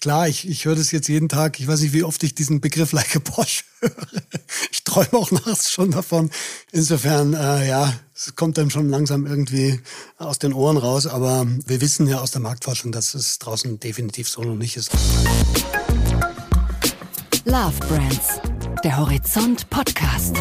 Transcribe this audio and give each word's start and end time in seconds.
Klar, 0.00 0.28
ich, 0.28 0.48
ich 0.48 0.64
höre 0.64 0.76
das 0.76 0.92
jetzt 0.92 1.08
jeden 1.08 1.28
Tag. 1.28 1.60
Ich 1.60 1.68
weiß 1.68 1.82
nicht, 1.82 1.92
wie 1.92 2.04
oft 2.04 2.22
ich 2.22 2.34
diesen 2.34 2.62
Begriff 2.62 2.92
Like 2.92 3.16
a 3.16 3.18
Bosch 3.18 3.64
höre. 3.80 3.92
Ich 4.72 4.82
träume 4.82 5.12
auch 5.12 5.30
nachts 5.30 5.70
schon 5.70 5.90
davon. 5.90 6.30
Insofern, 6.72 7.34
äh, 7.34 7.68
ja, 7.68 7.92
es 8.14 8.34
kommt 8.34 8.56
dann 8.56 8.70
schon 8.70 8.88
langsam 8.88 9.26
irgendwie 9.26 9.78
aus 10.16 10.38
den 10.38 10.54
Ohren 10.54 10.78
raus. 10.78 11.06
Aber 11.06 11.46
wir 11.66 11.82
wissen 11.82 12.06
ja 12.06 12.20
aus 12.20 12.30
der 12.30 12.40
Marktforschung, 12.40 12.92
dass 12.92 13.12
es 13.12 13.38
draußen 13.40 13.78
definitiv 13.78 14.26
so 14.26 14.42
noch 14.42 14.56
nicht 14.56 14.78
ist. 14.78 14.90
Love 17.44 17.78
Brands, 17.86 18.40
der 18.82 18.96
Horizont 18.96 19.68
Podcast. 19.68 20.34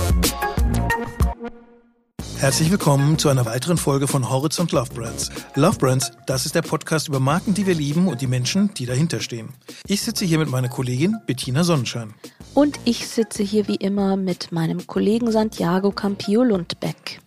Herzlich 2.39 2.71
willkommen 2.71 3.19
zu 3.19 3.27
einer 3.27 3.45
weiteren 3.45 3.77
Folge 3.77 4.07
von 4.07 4.29
Horizont 4.29 4.71
Love 4.71 4.93
Brands. 4.93 5.29
Love 5.55 5.77
Brands, 5.77 6.13
das 6.25 6.45
ist 6.45 6.55
der 6.55 6.61
Podcast 6.61 7.09
über 7.09 7.19
Marken, 7.19 7.53
die 7.53 7.67
wir 7.67 7.75
lieben 7.75 8.07
und 8.07 8.21
die 8.21 8.27
Menschen, 8.27 8.73
die 8.75 8.85
dahinter 8.85 9.19
stehen. 9.19 9.49
Ich 9.88 10.03
sitze 10.03 10.23
hier 10.23 10.39
mit 10.39 10.49
meiner 10.49 10.70
Kollegin 10.70 11.17
Bettina 11.27 11.66
Sonnenschein. 11.66 12.13
Und 12.53 12.80
ich 12.85 13.09
sitze 13.09 13.44
hier 13.44 13.67
wie 13.67 13.75
immer 13.75 14.16
mit 14.16 14.53
meinem 14.53 14.88
Kollegen 14.88 15.30
Santiago 15.33 15.91
Campio 15.91 16.41
Lundbeck. 16.44 17.20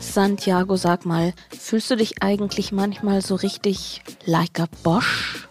Santiago, 0.00 0.74
sag 0.74 1.06
mal, 1.06 1.32
fühlst 1.56 1.88
du 1.92 1.96
dich 1.96 2.20
eigentlich 2.20 2.72
manchmal 2.72 3.22
so 3.22 3.36
richtig 3.36 4.02
like 4.26 4.58
a 4.58 4.66
Bosch? 4.82 5.48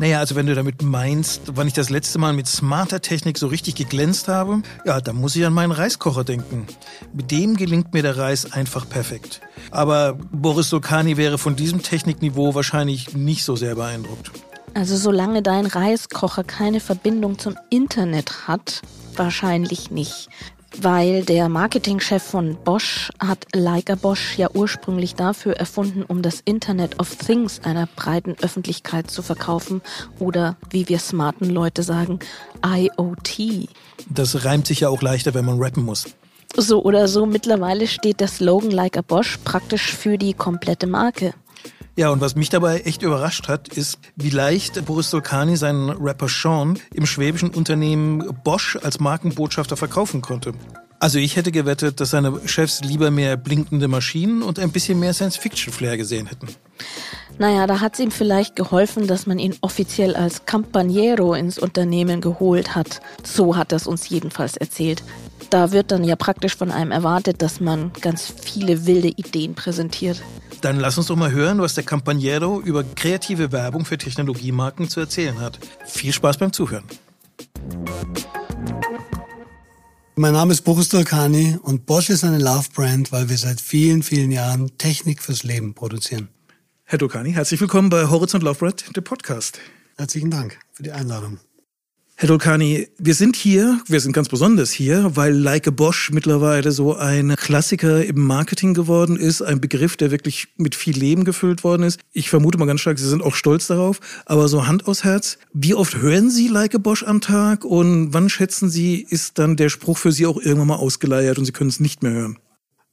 Naja, 0.00 0.20
also 0.20 0.36
wenn 0.36 0.46
du 0.46 0.54
damit 0.54 0.80
meinst, 0.80 1.42
wann 1.56 1.66
ich 1.66 1.72
das 1.72 1.90
letzte 1.90 2.20
Mal 2.20 2.32
mit 2.32 2.46
smarter 2.46 3.02
Technik 3.02 3.36
so 3.36 3.48
richtig 3.48 3.74
geglänzt 3.74 4.28
habe, 4.28 4.62
ja, 4.84 5.00
dann 5.00 5.16
muss 5.16 5.34
ich 5.34 5.44
an 5.44 5.52
meinen 5.52 5.72
Reiskocher 5.72 6.22
denken. 6.22 6.68
Mit 7.12 7.32
dem 7.32 7.56
gelingt 7.56 7.92
mir 7.92 8.02
der 8.02 8.16
Reis 8.16 8.52
einfach 8.52 8.88
perfekt. 8.88 9.40
Aber 9.72 10.16
Boris 10.30 10.70
Dolkani 10.70 11.16
wäre 11.16 11.36
von 11.36 11.56
diesem 11.56 11.82
Technikniveau 11.82 12.54
wahrscheinlich 12.54 13.16
nicht 13.16 13.42
so 13.42 13.56
sehr 13.56 13.74
beeindruckt. 13.74 14.30
Also 14.72 14.96
solange 14.96 15.42
dein 15.42 15.66
Reiskocher 15.66 16.44
keine 16.44 16.78
Verbindung 16.78 17.40
zum 17.40 17.56
Internet 17.68 18.46
hat, 18.46 18.82
wahrscheinlich 19.16 19.90
nicht 19.90 20.28
weil 20.82 21.24
der 21.24 21.48
Marketingchef 21.48 22.22
von 22.22 22.56
Bosch 22.64 23.10
hat 23.18 23.46
Leica 23.54 23.94
Bosch 23.94 24.38
ja 24.38 24.48
ursprünglich 24.52 25.14
dafür 25.14 25.54
erfunden, 25.54 26.02
um 26.02 26.22
das 26.22 26.40
Internet 26.44 27.00
of 27.00 27.16
Things 27.16 27.60
einer 27.64 27.86
breiten 27.86 28.36
Öffentlichkeit 28.40 29.10
zu 29.10 29.22
verkaufen 29.22 29.82
oder 30.18 30.56
wie 30.70 30.88
wir 30.88 30.98
smarten 30.98 31.50
Leute 31.50 31.82
sagen, 31.82 32.20
IoT. 32.64 33.68
Das 34.08 34.44
reimt 34.44 34.66
sich 34.66 34.80
ja 34.80 34.88
auch 34.88 35.02
leichter, 35.02 35.34
wenn 35.34 35.44
man 35.44 35.58
rappen 35.60 35.84
muss. 35.84 36.06
So 36.56 36.82
oder 36.82 37.08
so, 37.08 37.26
mittlerweile 37.26 37.86
steht 37.86 38.20
der 38.20 38.28
Slogan 38.28 38.70
Leica 38.70 39.02
Bosch 39.02 39.38
praktisch 39.44 39.92
für 39.92 40.18
die 40.18 40.34
komplette 40.34 40.86
Marke. 40.86 41.34
Ja, 41.98 42.10
und 42.10 42.20
was 42.20 42.36
mich 42.36 42.48
dabei 42.48 42.82
echt 42.82 43.02
überrascht 43.02 43.48
hat, 43.48 43.66
ist, 43.66 43.98
wie 44.14 44.30
leicht 44.30 44.84
Boris 44.84 45.10
Dolkani 45.10 45.56
seinen 45.56 45.90
Rapper 45.90 46.28
Sean 46.28 46.78
im 46.94 47.06
schwäbischen 47.06 47.50
Unternehmen 47.50 48.22
Bosch 48.44 48.78
als 48.80 49.00
Markenbotschafter 49.00 49.76
verkaufen 49.76 50.22
konnte. 50.22 50.52
Also 51.00 51.18
ich 51.18 51.34
hätte 51.34 51.50
gewettet, 51.50 51.98
dass 51.98 52.10
seine 52.10 52.40
Chefs 52.46 52.82
lieber 52.82 53.10
mehr 53.10 53.36
blinkende 53.36 53.88
Maschinen 53.88 54.42
und 54.42 54.60
ein 54.60 54.70
bisschen 54.70 55.00
mehr 55.00 55.12
Science-Fiction-Flair 55.12 55.96
gesehen 55.96 56.28
hätten. 56.28 56.46
Naja, 57.38 57.66
da 57.66 57.80
hat 57.80 57.94
es 57.94 58.00
ihm 58.00 58.12
vielleicht 58.12 58.54
geholfen, 58.54 59.08
dass 59.08 59.26
man 59.26 59.40
ihn 59.40 59.56
offiziell 59.60 60.14
als 60.14 60.46
Campaniero 60.46 61.34
ins 61.34 61.58
Unternehmen 61.58 62.20
geholt 62.20 62.76
hat. 62.76 63.00
So 63.24 63.56
hat 63.56 63.72
er 63.72 63.76
es 63.76 63.88
uns 63.88 64.08
jedenfalls 64.08 64.56
erzählt. 64.56 65.02
Da 65.50 65.72
wird 65.72 65.90
dann 65.90 66.04
ja 66.04 66.14
praktisch 66.16 66.56
von 66.56 66.70
einem 66.70 66.90
erwartet, 66.90 67.40
dass 67.40 67.60
man 67.60 67.90
ganz 68.00 68.32
viele 68.42 68.86
wilde 68.86 69.08
Ideen 69.08 69.54
präsentiert. 69.54 70.22
Dann 70.60 70.78
lass 70.78 70.98
uns 70.98 71.06
doch 71.06 71.16
mal 71.16 71.32
hören, 71.32 71.60
was 71.60 71.74
der 71.74 71.84
Campaniero 71.84 72.60
über 72.60 72.84
kreative 72.84 73.52
Werbung 73.52 73.84
für 73.84 73.96
Technologiemarken 73.96 74.88
zu 74.88 75.00
erzählen 75.00 75.40
hat. 75.40 75.58
Viel 75.86 76.12
Spaß 76.12 76.36
beim 76.36 76.52
Zuhören. 76.52 76.84
Mein 80.16 80.32
Name 80.32 80.52
ist 80.52 80.62
Boris 80.62 80.88
Dolkani 80.88 81.58
und 81.62 81.86
Bosch 81.86 82.10
ist 82.10 82.24
eine 82.24 82.38
Love-Brand, 82.38 83.12
weil 83.12 83.28
wir 83.28 83.38
seit 83.38 83.60
vielen, 83.60 84.02
vielen 84.02 84.32
Jahren 84.32 84.76
Technik 84.76 85.22
fürs 85.22 85.44
Leben 85.44 85.74
produzieren. 85.74 86.28
Herr 86.84 86.98
Dolkani, 86.98 87.32
herzlich 87.32 87.60
willkommen 87.60 87.88
bei 87.88 88.08
Horizont 88.08 88.42
Love 88.42 88.58
Brand, 88.58 88.96
dem 88.96 89.04
Podcast. 89.04 89.60
Herzlichen 89.96 90.30
Dank 90.30 90.58
für 90.72 90.82
die 90.82 90.90
Einladung. 90.90 91.38
Herr 92.20 92.26
Dolkani, 92.26 92.88
wir 92.98 93.14
sind 93.14 93.36
hier, 93.36 93.80
wir 93.86 94.00
sind 94.00 94.12
ganz 94.12 94.28
besonders 94.28 94.72
hier, 94.72 95.12
weil 95.14 95.32
Like 95.32 95.68
a 95.68 95.70
Bosch 95.70 96.10
mittlerweile 96.10 96.72
so 96.72 96.96
ein 96.96 97.36
Klassiker 97.36 98.04
im 98.04 98.26
Marketing 98.26 98.74
geworden 98.74 99.14
ist, 99.16 99.40
ein 99.40 99.60
Begriff, 99.60 99.96
der 99.96 100.10
wirklich 100.10 100.48
mit 100.56 100.74
viel 100.74 100.98
Leben 100.98 101.22
gefüllt 101.22 101.62
worden 101.62 101.84
ist. 101.84 102.00
Ich 102.12 102.28
vermute 102.28 102.58
mal 102.58 102.64
ganz 102.64 102.80
stark, 102.80 102.98
Sie 102.98 103.08
sind 103.08 103.22
auch 103.22 103.36
stolz 103.36 103.68
darauf, 103.68 104.00
aber 104.26 104.48
so 104.48 104.66
Hand 104.66 104.88
aus 104.88 105.04
Herz, 105.04 105.38
wie 105.52 105.76
oft 105.76 105.98
hören 105.98 106.28
Sie 106.28 106.48
Like 106.48 106.74
a 106.74 106.78
Bosch 106.78 107.04
am 107.04 107.20
Tag 107.20 107.64
und 107.64 108.12
wann 108.12 108.28
schätzen 108.28 108.68
Sie, 108.68 109.06
ist 109.08 109.38
dann 109.38 109.54
der 109.54 109.68
Spruch 109.68 109.98
für 109.98 110.10
Sie 110.10 110.26
auch 110.26 110.40
irgendwann 110.40 110.66
mal 110.66 110.74
ausgeleiert 110.74 111.38
und 111.38 111.44
Sie 111.44 111.52
können 111.52 111.70
es 111.70 111.78
nicht 111.78 112.02
mehr 112.02 112.14
hören? 112.14 112.38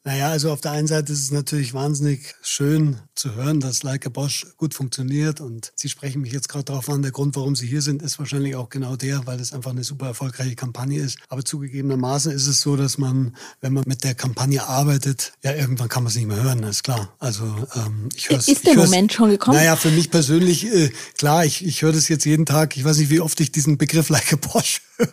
Naja, 0.08 0.30
also 0.30 0.52
auf 0.52 0.62
der 0.62 0.72
einen 0.72 0.86
Seite 0.86 1.12
ist 1.12 1.24
es 1.24 1.32
natürlich 1.32 1.74
wahnsinnig 1.74 2.36
schön 2.44 2.98
zu 3.16 3.34
hören, 3.34 3.60
dass 3.60 3.82
Leica 3.82 4.10
Bosch 4.10 4.46
gut 4.56 4.76
funktioniert 4.76 5.42
und 5.42 5.72
Sie 5.76 5.90
sprechen 5.90 6.22
mich 6.22 6.32
jetzt 6.32 6.48
gerade 6.48 6.66
darauf 6.66 6.88
an. 6.90 7.02
Der 7.02 7.10
Grund, 7.10 7.36
warum 7.36 7.56
Sie 7.56 7.66
hier 7.66 7.82
sind, 7.82 8.04
ist 8.04 8.20
wahrscheinlich 8.20 8.56
auch 8.56 8.70
genau 8.70 8.98
der, 8.98 9.26
weil 9.26 9.40
es 9.40 9.52
einfach 9.52 9.72
eine 9.72 9.84
super 9.84 10.06
erfolgreiche 10.06 10.56
Kampagne 10.56 11.02
ist. 11.02 11.18
Aber 11.28 11.44
zugegebenermaßen 11.44 12.32
ist 12.32 12.46
es 12.46 12.62
so, 12.62 12.76
dass 12.76 13.00
man, 13.00 13.36
wenn 13.62 13.74
man 13.74 13.84
mit 13.88 14.04
der 14.04 14.14
Kampagne 14.14 14.64
arbeitet, 14.64 15.34
ja, 15.44 15.56
irgendwann 15.56 15.90
kann 15.90 16.04
man 16.04 16.12
es 16.12 16.16
nicht 16.18 16.28
mehr 16.28 16.44
hören, 16.44 16.62
ist 16.62 16.84
klar. 16.84 17.16
Also 17.18 17.44
ähm, 17.74 18.10
ich 18.14 18.30
höre 18.30 18.38
Ist 18.38 18.68
der 18.68 18.76
Moment 18.76 19.12
schon 19.12 19.32
gekommen? 19.32 19.58
Naja, 19.58 19.76
für 19.76 19.90
mich 19.90 20.12
persönlich, 20.12 20.68
äh, 20.72 20.92
klar, 21.18 21.46
ich, 21.46 21.66
ich 21.66 21.82
höre 21.82 21.94
das 21.94 22.10
jetzt 22.10 22.26
jeden 22.26 22.46
Tag. 22.46 22.78
Ich 22.78 22.86
weiß 22.86 22.98
nicht, 22.98 23.10
wie 23.10 23.22
oft 23.22 23.40
ich 23.40 23.52
diesen 23.52 23.80
Begriff 23.80 24.10
Leica 24.10 24.36
Bosch 24.36 24.84
höre. 24.98 25.10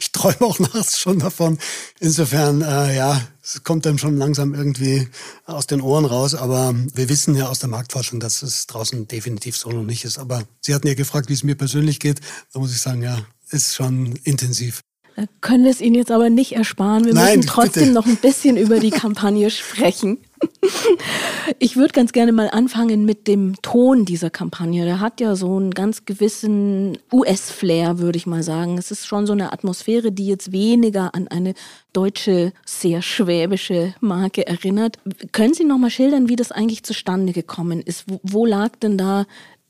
Ich 0.00 0.10
träume 0.12 0.40
auch 0.40 0.58
nachts 0.58 0.98
schon 0.98 1.18
davon. 1.18 1.58
Insofern, 2.00 2.62
äh, 2.62 2.96
ja, 2.96 3.20
es 3.46 3.62
kommt 3.62 3.86
dann 3.86 3.96
schon 3.96 4.16
langsam 4.16 4.54
irgendwie 4.54 5.06
aus 5.44 5.68
den 5.68 5.80
Ohren 5.80 6.04
raus, 6.04 6.34
aber 6.34 6.74
wir 6.94 7.08
wissen 7.08 7.36
ja 7.36 7.48
aus 7.48 7.60
der 7.60 7.68
Marktforschung, 7.68 8.18
dass 8.18 8.42
es 8.42 8.66
draußen 8.66 9.06
definitiv 9.06 9.56
so 9.56 9.70
noch 9.70 9.84
nicht 9.84 10.04
ist. 10.04 10.18
Aber 10.18 10.42
Sie 10.60 10.74
hatten 10.74 10.88
ja 10.88 10.94
gefragt, 10.94 11.28
wie 11.28 11.34
es 11.34 11.44
mir 11.44 11.54
persönlich 11.54 12.00
geht. 12.00 12.20
Da 12.52 12.58
muss 12.58 12.72
ich 12.72 12.80
sagen, 12.80 13.02
ja, 13.02 13.24
ist 13.50 13.76
schon 13.76 14.16
intensiv. 14.24 14.80
Da 15.14 15.26
können 15.40 15.62
wir 15.62 15.70
es 15.70 15.80
Ihnen 15.80 15.94
jetzt 15.94 16.10
aber 16.10 16.28
nicht 16.28 16.56
ersparen. 16.56 17.04
Wir 17.04 17.14
Nein, 17.14 17.38
müssen 17.38 17.48
trotzdem 17.48 17.82
bitte. 17.84 17.94
noch 17.94 18.06
ein 18.06 18.16
bisschen 18.16 18.56
über 18.56 18.80
die 18.80 18.90
Kampagne 18.90 19.50
sprechen. 19.50 20.18
Ich 21.58 21.76
würde 21.76 21.92
ganz 21.92 22.12
gerne 22.12 22.32
mal 22.32 22.48
anfangen 22.50 23.04
mit 23.04 23.28
dem 23.28 23.54
Ton 23.62 24.04
dieser 24.04 24.30
Kampagne. 24.30 24.84
Der 24.84 25.00
hat 25.00 25.20
ja 25.20 25.36
so 25.36 25.56
einen 25.56 25.72
ganz 25.72 26.04
gewissen 26.04 26.98
US-Flair, 27.12 27.98
würde 27.98 28.16
ich 28.16 28.26
mal 28.26 28.42
sagen. 28.42 28.78
Es 28.78 28.90
ist 28.90 29.06
schon 29.06 29.26
so 29.26 29.32
eine 29.32 29.52
Atmosphäre, 29.52 30.12
die 30.12 30.26
jetzt 30.26 30.52
weniger 30.52 31.14
an 31.14 31.28
eine 31.28 31.54
deutsche, 31.92 32.52
sehr 32.64 33.02
schwäbische 33.02 33.94
Marke 34.00 34.46
erinnert. 34.46 34.98
Können 35.32 35.54
Sie 35.54 35.64
noch 35.64 35.78
mal 35.78 35.90
schildern, 35.90 36.28
wie 36.28 36.36
das 36.36 36.52
eigentlich 36.52 36.82
zustande 36.82 37.32
gekommen 37.32 37.80
ist? 37.80 38.04
Wo, 38.22 38.44
lag 38.44 38.76
denn 38.76 38.98
da 38.98 39.26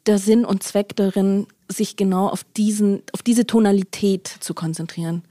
der 0.06 0.19
Sinn 0.19 0.44
und 0.44 0.62
Zweck 0.62 0.97
darin, 0.97 1.47
sich 1.69 1.97
genau 1.97 2.28
auf, 2.28 2.44
diesen, 2.56 3.03
auf 3.12 3.22
diese 3.22 3.47
Tonalität 3.47 4.26
zu 4.41 4.55
konzentrieren? 4.55 5.22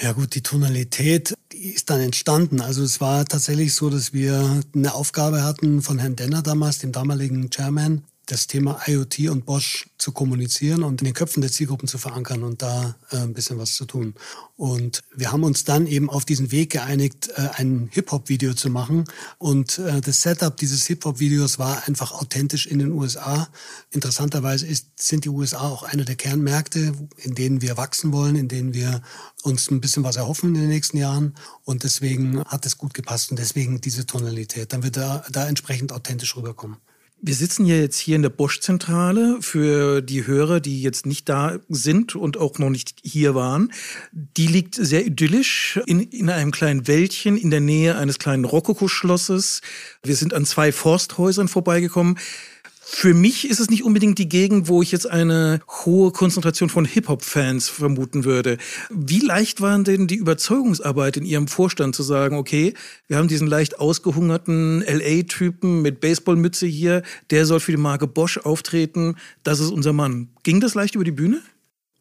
Ja 0.00 0.12
gut, 0.12 0.34
die 0.34 0.42
Tonalität 0.42 1.34
die 1.62 1.70
ist 1.70 1.90
dann 1.90 2.00
entstanden. 2.00 2.60
Also 2.60 2.82
es 2.82 3.00
war 3.00 3.24
tatsächlich 3.24 3.74
so, 3.74 3.88
dass 3.88 4.12
wir 4.12 4.62
eine 4.74 4.94
Aufgabe 4.94 5.44
hatten 5.44 5.80
von 5.80 5.98
Herrn 5.98 6.16
Denner 6.16 6.42
damals, 6.42 6.78
dem 6.78 6.92
damaligen 6.92 7.50
Chairman, 7.50 8.02
das 8.26 8.46
Thema 8.46 8.80
IoT 8.86 9.30
und 9.30 9.46
Bosch 9.46 9.88
zu 9.98 10.12
kommunizieren 10.12 10.84
und 10.84 11.00
in 11.00 11.06
den 11.06 11.14
Köpfen 11.14 11.40
der 11.40 11.50
Zielgruppen 11.50 11.88
zu 11.88 11.98
verankern 11.98 12.44
und 12.44 12.62
da 12.62 12.94
äh, 13.10 13.16
ein 13.16 13.34
bisschen 13.34 13.58
was 13.58 13.74
zu 13.74 13.84
tun. 13.84 14.14
Und 14.56 15.02
wir 15.14 15.32
haben 15.32 15.42
uns 15.42 15.64
dann 15.64 15.86
eben 15.88 16.08
auf 16.08 16.24
diesen 16.24 16.52
Weg 16.52 16.70
geeinigt, 16.70 17.30
äh, 17.34 17.48
ein 17.54 17.88
Hip-Hop-Video 17.90 18.54
zu 18.54 18.70
machen. 18.70 19.04
Und 19.38 19.78
äh, 19.80 20.00
das 20.00 20.20
Setup 20.20 20.56
dieses 20.56 20.86
Hip-Hop-Videos 20.86 21.58
war 21.58 21.88
einfach 21.88 22.12
authentisch 22.12 22.66
in 22.66 22.78
den 22.78 22.92
USA. 22.92 23.48
Interessanterweise 23.90 24.66
ist, 24.66 25.02
sind 25.02 25.24
die 25.24 25.28
USA 25.28 25.68
auch 25.68 25.82
einer 25.82 26.04
der 26.04 26.16
Kernmärkte, 26.16 26.92
in 27.16 27.34
denen 27.34 27.60
wir 27.60 27.76
wachsen 27.76 28.12
wollen, 28.12 28.36
in 28.36 28.46
denen 28.46 28.72
wir 28.72 29.02
uns 29.42 29.68
ein 29.70 29.80
bisschen 29.80 30.04
was 30.04 30.16
erhoffen 30.16 30.54
in 30.54 30.60
den 30.60 30.68
nächsten 30.68 30.96
Jahren. 30.96 31.34
Und 31.64 31.82
deswegen 31.82 32.44
hat 32.44 32.66
es 32.66 32.78
gut 32.78 32.94
gepasst 32.94 33.32
und 33.32 33.38
deswegen 33.38 33.80
diese 33.80 34.06
Tonalität. 34.06 34.72
Dann 34.72 34.84
wird 34.84 34.96
da, 34.96 35.24
da 35.30 35.48
entsprechend 35.48 35.92
authentisch 35.92 36.36
rüberkommen. 36.36 36.76
Wir 37.24 37.36
sitzen 37.36 37.66
ja 37.66 37.76
jetzt 37.76 38.00
hier 38.00 38.16
in 38.16 38.22
der 38.22 38.30
Bosch-Zentrale 38.30 39.38
für 39.42 40.02
die 40.02 40.26
Hörer, 40.26 40.58
die 40.58 40.82
jetzt 40.82 41.06
nicht 41.06 41.28
da 41.28 41.60
sind 41.68 42.16
und 42.16 42.36
auch 42.36 42.58
noch 42.58 42.68
nicht 42.68 42.96
hier 43.04 43.36
waren. 43.36 43.72
Die 44.10 44.48
liegt 44.48 44.74
sehr 44.74 45.06
idyllisch 45.06 45.78
in, 45.86 46.00
in 46.00 46.30
einem 46.30 46.50
kleinen 46.50 46.88
Wäldchen 46.88 47.36
in 47.36 47.52
der 47.52 47.60
Nähe 47.60 47.96
eines 47.96 48.18
kleinen 48.18 48.44
Rokoko-Schlosses. 48.44 49.60
Wir 50.02 50.16
sind 50.16 50.34
an 50.34 50.44
zwei 50.44 50.72
Forsthäusern 50.72 51.46
vorbeigekommen. 51.46 52.18
Für 52.94 53.14
mich 53.14 53.48
ist 53.48 53.58
es 53.58 53.70
nicht 53.70 53.84
unbedingt 53.84 54.18
die 54.18 54.28
Gegend, 54.28 54.68
wo 54.68 54.82
ich 54.82 54.92
jetzt 54.92 55.10
eine 55.10 55.60
hohe 55.84 56.12
Konzentration 56.12 56.68
von 56.68 56.84
Hip-Hop-Fans 56.84 57.68
vermuten 57.68 58.24
würde. 58.24 58.58
Wie 58.90 59.18
leicht 59.18 59.62
war 59.62 59.76
denn 59.78 60.06
die 60.06 60.16
Überzeugungsarbeit 60.16 61.16
in 61.16 61.24
Ihrem 61.24 61.48
Vorstand 61.48 61.96
zu 61.96 62.02
sagen, 62.02 62.36
okay, 62.36 62.74
wir 63.08 63.16
haben 63.16 63.28
diesen 63.28 63.48
leicht 63.48 63.80
ausgehungerten 63.80 64.84
LA-Typen 64.86 65.80
mit 65.80 66.00
Baseballmütze 66.00 66.66
hier, 66.66 67.02
der 67.30 67.46
soll 67.46 67.60
für 67.60 67.72
die 67.72 67.78
Marke 67.78 68.06
Bosch 68.06 68.36
auftreten, 68.36 69.16
das 69.42 69.58
ist 69.58 69.70
unser 69.72 69.94
Mann. 69.94 70.28
Ging 70.42 70.60
das 70.60 70.74
leicht 70.74 70.94
über 70.94 71.04
die 71.04 71.12
Bühne? 71.12 71.40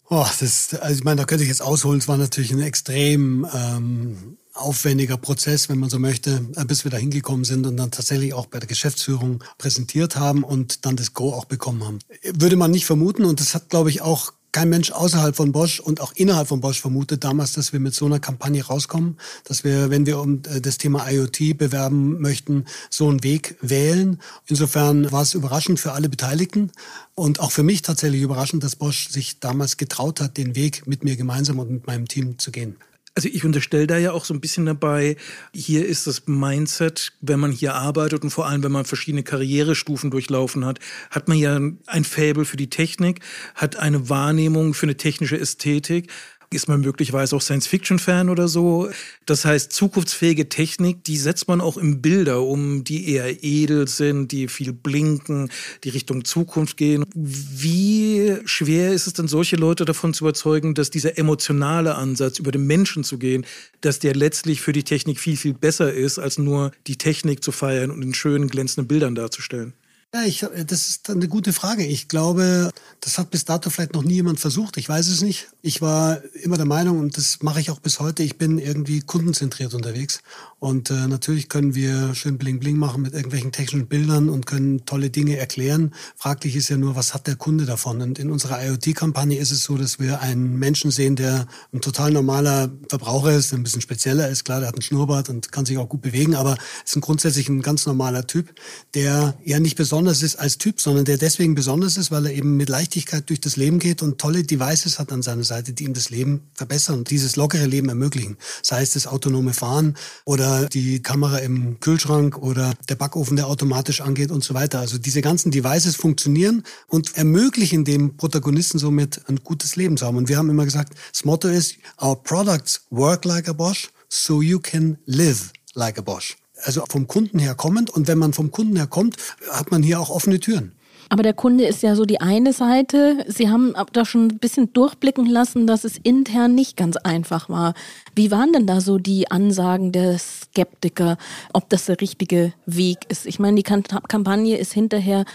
Oh, 0.10 0.28
das, 0.42 0.74
also 0.74 0.94
ich 0.94 1.06
meine, 1.06 1.22
da 1.22 1.26
könnte 1.26 1.46
ich 1.46 1.50
jetzt 1.50 1.64
ausholen. 1.64 2.00
Es 2.00 2.10
war 2.10 2.18
natürlich 2.18 2.52
ein 2.52 2.62
extrem 2.62 3.48
ähm, 3.56 4.38
aufwendiger 4.54 5.18
Prozess, 5.18 5.70
wenn 5.70 5.80
man 5.80 5.90
so 5.90 6.00
möchte, 6.00 6.46
äh, 6.56 6.66
bis 6.66 6.84
wir 6.84 6.92
da 6.92 6.98
hingekommen 6.98 7.46
sind 7.46 7.66
und 7.66 7.78
dann 7.78 7.92
tatsächlich 7.92 8.34
auch 8.34 8.48
bei 8.48 8.60
der 8.60 8.68
Geschäftsführung 8.68 9.44
präsentiert 9.58 10.16
haben 10.16 10.44
und 10.44 10.86
dann 10.86 10.96
das 10.96 11.14
Go 11.14 11.34
auch 11.34 11.46
bekommen 11.46 11.84
haben. 11.84 12.00
Würde 12.24 12.56
man 12.56 12.72
nicht 12.72 12.86
vermuten 12.86 13.26
und 13.26 13.40
das 13.40 13.56
hat, 13.56 13.70
glaube 13.70 13.90
ich, 13.90 14.02
auch 14.02 14.34
kein 14.52 14.70
Mensch 14.70 14.92
außerhalb 14.92 15.36
von 15.36 15.52
Bosch 15.52 15.80
und 15.80 16.02
auch 16.02 16.12
innerhalb 16.14 16.48
von 16.48 16.60
Bosch 16.60 16.82
vermutet 16.82 17.24
damals, 17.24 17.54
dass 17.54 17.72
wir 17.72 17.80
mit 17.80 17.94
so 17.94 18.06
einer 18.06 18.20
Kampagne 18.20 18.64
rauskommen, 18.64 19.18
dass 19.46 19.64
wir, 19.64 19.90
wenn 19.90 20.06
wir 20.06 20.20
um 20.20 20.42
äh, 20.50 20.60
das 20.60 20.78
Thema 20.78 21.10
IoT 21.10 21.58
bewerben 21.58 22.20
möchten, 22.20 22.66
so 22.90 23.08
einen 23.08 23.24
Weg 23.24 23.56
wählen. 23.62 24.20
Insofern 24.48 25.12
war 25.12 25.22
es 25.22 25.34
überraschend 25.34 25.80
für 25.80 25.94
alle 25.94 26.10
Beteiligten 26.10 26.72
und 27.16 27.40
auch 27.40 27.52
für 27.52 27.64
mich 27.64 27.82
tatsächlich 27.82 28.22
überraschend, 28.22 28.64
dass 28.64 28.76
Bosch 28.76 29.10
sich 29.10 29.40
damals 29.40 29.78
getraut 29.78 30.20
hat, 30.20 30.38
den 30.38 30.56
Weg 30.56 30.86
mit 30.86 31.04
mir 31.04 31.16
gemeinsam 31.16 31.60
und 31.60 31.72
mit 31.72 31.88
meinem 31.88 32.08
Team 32.08 32.38
zu 32.38 32.52
gehen. 32.52 32.76
Also 33.14 33.28
ich 33.28 33.44
unterstelle 33.44 33.88
da 33.88 33.98
ja 33.98 34.14
auch 34.14 34.24
so 34.24 34.34
ein 34.34 34.40
bisschen 34.40 34.66
dabei, 34.66 35.18
hier 35.54 35.86
ist 35.86 36.08
das 36.08 36.28
Mindset, 36.28 37.12
wenn 37.20 37.42
man 37.42 37.52
hier 37.52 37.74
arbeitet 37.76 38.24
und 38.24 38.30
vor 38.30 38.48
allem, 38.48 38.64
wenn 38.64 38.72
man 38.72 38.86
verschiedene 38.86 39.24
Karrierestufen 39.24 40.12
durchlaufen 40.12 40.66
hat, 40.66 40.80
hat 41.10 41.28
man 41.28 41.38
ja 41.38 41.60
ein 41.88 42.04
Faible 42.06 42.46
für 42.46 42.56
die 42.56 42.70
Technik, 42.70 43.20
hat 43.56 43.76
eine 43.76 44.08
Wahrnehmung 44.10 44.74
für 44.74 44.86
eine 44.86 44.96
technische 44.96 45.38
Ästhetik, 45.38 46.10
ist 46.54 46.68
man 46.68 46.82
möglicherweise 46.82 47.36
auch 47.36 47.42
Science-Fiction-Fan 47.42 48.30
oder 48.30 48.48
so. 48.48 48.90
Das 49.26 49.46
heißt, 49.46 49.72
zukunftsfähige 49.72 50.50
Technik, 50.50 51.04
die 51.04 51.18
setzt 51.18 51.48
man 51.48 51.62
auch 51.62 51.78
in 51.78 52.02
Bilder 52.02 52.42
um, 52.42 52.84
die 52.84 53.10
eher 53.10 53.44
edel 53.44 53.88
sind, 53.88 54.32
die 54.32 54.48
viel 54.48 54.74
blinken, 54.74 55.50
die 55.84 55.90
Richtung 55.90 56.26
Zukunft 56.26 56.78
gehen. 56.78 57.06
Wie 57.16 58.38
schwer 58.46 58.92
ist 58.92 59.08
es 59.08 59.14
denn, 59.14 59.28
solche 59.28 59.56
Leute 59.56 59.86
davon 59.86 60.14
zu 60.14 60.26
überzeugen, 60.26 60.74
dass 60.74 60.90
dieser 60.90 61.18
emotionale 61.18 61.96
Ansatz, 61.96 62.40
über 62.40 62.52
den 62.52 62.68
Menschen 62.68 63.04
zu 63.04 63.18
gehen, 63.18 63.46
dass 63.80 64.00
der 64.00 64.14
letztlich 64.14 64.62
für 64.62 64.74
die 64.74 64.84
Technik 64.84 65.20
viel, 65.20 65.38
viel 65.38 65.54
besser 65.54 65.94
ist, 65.94 66.20
als 66.20 66.38
nur 66.38 66.72
die 66.88 66.98
Technik 66.98 67.44
zu 67.44 67.52
feiern 67.52 67.92
und 67.92 68.02
in 68.02 68.14
schönen, 68.14 68.50
glänzenden 68.50 68.88
Bildern 68.88 69.16
darzustellen? 69.16 69.74
Ja, 70.14 70.24
ich, 70.26 70.46
das 70.68 70.90
ist 70.90 71.10
eine 71.10 71.30
gute 71.30 71.54
Frage. 71.54 71.86
Ich 71.86 72.10
glaube, 72.10 72.70
das 73.00 73.18
hat 73.18 73.32
bis 73.32 73.46
dato 73.46 73.70
vielleicht 73.70 73.94
noch 73.94 74.04
nie 74.04 74.16
jemand 74.16 74.42
versucht. 74.42 74.76
Ich 74.76 74.90
weiß 74.90 75.08
es 75.08 75.22
nicht. 75.22 75.48
Ich 75.62 75.82
war 75.82 76.22
immer 76.34 76.58
der 76.58 76.66
Meinung, 76.66 77.00
und 77.00 77.16
das 77.16 77.42
mache 77.42 77.62
ich 77.62 77.72
auch 77.72 77.80
bis 77.80 78.02
heute, 78.02 78.22
ich 78.22 78.38
bin 78.38 78.58
irgendwie 78.58 79.00
kundenzentriert 79.00 79.74
unterwegs. 79.74 80.22
Und 80.60 80.92
äh, 80.92 81.08
natürlich 81.08 81.48
können 81.48 81.76
wir 81.76 82.14
schön 82.14 82.38
Bling 82.38 82.60
Bling 82.60 82.76
machen 82.76 83.02
mit 83.04 83.14
irgendwelchen 83.14 83.54
technischen 83.54 83.88
Bildern 83.88 84.28
und 84.28 84.46
können 84.46 84.86
tolle 84.86 85.12
Dinge 85.12 85.38
erklären. 85.38 85.94
Fraglich 86.18 86.58
ist 86.58 86.68
ja 86.68 86.76
nur, 86.76 86.98
was 86.98 87.14
hat 87.14 87.26
der 87.26 87.38
Kunde 87.38 87.66
davon? 87.66 88.02
Und 88.02 88.20
in 88.20 88.32
unserer 88.32 88.62
IoT-Kampagne 88.62 89.38
ist 89.40 89.52
es 89.52 89.64
so, 89.64 89.78
dass 89.78 89.98
wir 89.98 90.20
einen 90.20 90.60
Menschen 90.60 90.92
sehen, 90.92 91.16
der 91.16 91.48
ein 91.72 91.80
total 91.80 92.12
normaler 92.12 92.70
Verbraucher 92.90 93.32
ist, 93.32 93.54
der 93.54 93.60
ein 93.60 93.64
bisschen 93.64 93.82
spezieller 93.82 94.28
ist. 94.28 94.44
Klar, 94.44 94.60
der 94.60 94.68
hat 94.68 94.76
einen 94.76 94.82
Schnurrbart 94.82 95.30
und 95.30 95.54
kann 95.54 95.66
sich 95.66 95.78
auch 95.78 95.88
gut 95.88 96.02
bewegen, 96.02 96.36
aber 96.36 96.58
ist 96.84 96.98
ein 96.98 97.02
grundsätzlich 97.02 97.48
ein 97.48 97.62
ganz 97.62 97.86
normaler 97.86 98.28
Typ, 98.28 98.54
der 98.94 99.38
ja 99.46 99.62
nicht 99.62 99.78
besonders 99.78 100.01
besonders 100.02 100.24
ist 100.24 100.38
als 100.38 100.58
Typ, 100.58 100.82
sondern 100.82 101.06
der 101.06 101.20
deswegen 101.20 101.54
besonders 101.54 101.96
ist, 101.96 102.10
weil 102.10 102.26
er 102.26 102.34
eben 102.34 102.58
mit 102.58 102.70
Leichtigkeit 102.70 103.30
durch 103.30 103.40
das 103.40 103.56
Leben 103.56 103.78
geht 103.78 104.02
und 104.02 104.18
tolle 104.18 104.42
Devices 104.42 104.98
hat 104.98 105.12
an 105.12 105.22
seiner 105.22 105.44
Seite, 105.44 105.74
die 105.74 105.84
ihm 105.84 105.94
das 105.94 106.10
Leben 106.10 106.42
verbessern 106.56 106.98
und 106.98 107.12
dieses 107.12 107.36
lockere 107.36 107.68
Leben 107.68 107.88
ermöglichen. 107.88 108.38
Sei 108.64 108.82
es 108.82 108.94
das 108.94 109.06
autonome 109.06 109.54
Fahren 109.54 109.96
oder 110.26 110.66
die 110.66 111.04
Kamera 111.04 111.38
im 111.38 111.80
Kühlschrank 111.82 112.36
oder 112.40 112.74
der 112.90 112.96
Backofen, 112.96 113.36
der 113.36 113.46
automatisch 113.46 114.02
angeht 114.02 114.32
und 114.32 114.44
so 114.44 114.56
weiter. 114.56 114.80
Also 114.80 114.98
diese 114.98 115.22
ganzen 115.22 115.52
Devices 115.52 115.96
funktionieren 115.98 116.64
und 116.88 117.16
ermöglichen 117.16 117.86
dem 117.86 118.18
Protagonisten 118.18 118.80
somit 118.80 119.22
ein 119.30 119.42
gutes 119.44 119.76
Leben 119.76 119.98
zu 119.98 120.08
haben. 120.08 120.18
Und 120.18 120.30
wir 120.30 120.38
haben 120.38 120.50
immer 120.50 120.66
gesagt, 120.66 120.96
das 121.14 121.26
Motto 121.26 121.48
ist, 121.48 121.76
our 122.02 122.16
products 122.24 122.82
work 122.90 123.24
like 123.24 123.48
a 123.48 123.54
Bosch, 123.54 123.92
so 124.10 124.42
you 124.42 124.60
can 124.60 124.98
live 125.06 125.52
like 125.76 126.00
a 126.00 126.02
Bosch 126.02 126.41
also 126.64 126.84
vom 126.90 127.08
Kunden 127.08 127.40
her 127.40 127.56
kommend. 127.56 127.90
Und 127.90 128.08
wenn 128.08 128.18
man 128.18 128.34
vom 128.34 128.52
Kunden 128.52 128.76
her 128.76 128.88
kommt, 128.88 129.18
hat 129.52 129.72
man 129.72 129.84
hier 129.84 130.00
auch 130.00 130.10
offene 130.10 130.40
Türen. 130.40 130.74
Aber 131.10 131.24
der 131.24 131.34
Kunde 131.34 131.66
ist 131.66 131.84
ja 131.84 131.96
so 131.96 132.06
die 132.06 132.22
eine 132.22 132.54
Seite. 132.54 133.26
Sie 133.28 133.50
haben 133.50 133.74
da 133.92 134.06
schon 134.06 134.28
ein 134.28 134.40
bisschen 134.40 134.72
durchblicken 134.72 135.26
lassen, 135.26 135.68
dass 135.68 135.84
es 135.84 135.98
intern 135.98 136.56
nicht 136.56 136.78
ganz 136.78 136.96
einfach 136.96 137.50
war. 137.50 137.74
Wie 138.16 138.32
waren 138.32 138.54
denn 138.54 138.66
da 138.66 138.80
so 138.80 138.98
die 138.98 139.30
Ansagen 139.30 139.92
der 139.92 140.18
Skeptiker, 140.18 141.18
ob 141.52 141.68
das 141.68 141.88
der 141.88 142.00
richtige 142.00 142.54
Weg 142.66 143.00
ist? 143.10 143.26
Ich 143.26 143.40
meine, 143.40 143.58
die 143.58 143.64
Kampagne 143.64 144.58
ist 144.58 144.72
hinterher 144.72 145.26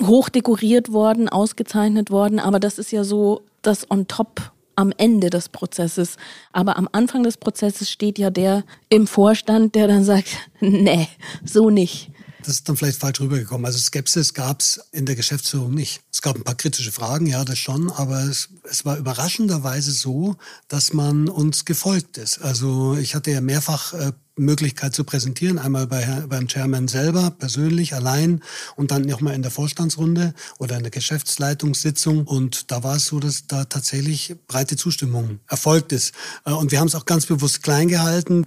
hochdekoriert 0.00 0.92
worden, 0.92 1.28
ausgezeichnet 1.28 2.12
worden, 2.12 2.38
aber 2.38 2.60
das 2.60 2.78
ist 2.78 2.92
ja 2.92 3.02
so 3.02 3.42
das 3.62 3.90
on 3.90 4.06
top 4.06 4.52
am 4.78 4.92
Ende 4.96 5.28
des 5.28 5.48
Prozesses. 5.48 6.16
Aber 6.52 6.76
am 6.76 6.88
Anfang 6.92 7.24
des 7.24 7.36
Prozesses 7.36 7.90
steht 7.90 8.18
ja 8.18 8.30
der 8.30 8.62
im 8.88 9.08
Vorstand, 9.08 9.74
der 9.74 9.88
dann 9.88 10.04
sagt, 10.04 10.28
nee, 10.60 11.08
so 11.44 11.68
nicht. 11.68 12.10
Das 12.48 12.56
ist 12.56 12.68
dann 12.70 12.78
vielleicht 12.78 12.98
falsch 12.98 13.20
rübergekommen. 13.20 13.66
Also 13.66 13.78
Skepsis 13.78 14.32
gab 14.32 14.62
es 14.62 14.80
in 14.90 15.04
der 15.04 15.16
Geschäftsführung 15.16 15.74
nicht. 15.74 16.00
Es 16.10 16.22
gab 16.22 16.34
ein 16.34 16.44
paar 16.44 16.54
kritische 16.54 16.90
Fragen, 16.90 17.26
ja, 17.26 17.44
das 17.44 17.58
schon, 17.58 17.90
aber 17.90 18.22
es, 18.22 18.48
es 18.70 18.86
war 18.86 18.96
überraschenderweise 18.96 19.90
so, 19.90 20.34
dass 20.66 20.94
man 20.94 21.28
uns 21.28 21.66
gefolgt 21.66 22.16
ist. 22.16 22.38
Also 22.38 22.96
ich 22.96 23.14
hatte 23.14 23.32
ja 23.32 23.42
mehrfach 23.42 23.92
äh, 23.92 24.12
Möglichkeit 24.36 24.94
zu 24.94 25.04
präsentieren. 25.04 25.58
Einmal 25.58 25.88
bei, 25.88 26.24
beim 26.26 26.48
Chairman 26.48 26.88
selber, 26.88 27.32
persönlich, 27.32 27.94
allein 27.94 28.42
und 28.76 28.92
dann 28.92 29.02
nochmal 29.02 29.34
in 29.34 29.42
der 29.42 29.50
Vorstandsrunde 29.50 30.32
oder 30.58 30.78
in 30.78 30.84
der 30.84 30.90
Geschäftsleitungssitzung. 30.90 32.26
Und 32.26 32.70
da 32.70 32.82
war 32.82 32.96
es 32.96 33.04
so, 33.04 33.20
dass 33.20 33.46
da 33.46 33.66
tatsächlich 33.66 34.36
breite 34.46 34.76
Zustimmung 34.76 35.40
erfolgt 35.48 35.92
ist. 35.92 36.14
Äh, 36.46 36.52
und 36.52 36.72
wir 36.72 36.80
haben 36.80 36.88
es 36.88 36.94
auch 36.94 37.04
ganz 37.04 37.26
bewusst 37.26 37.62
klein 37.62 37.88
gehalten 37.88 38.46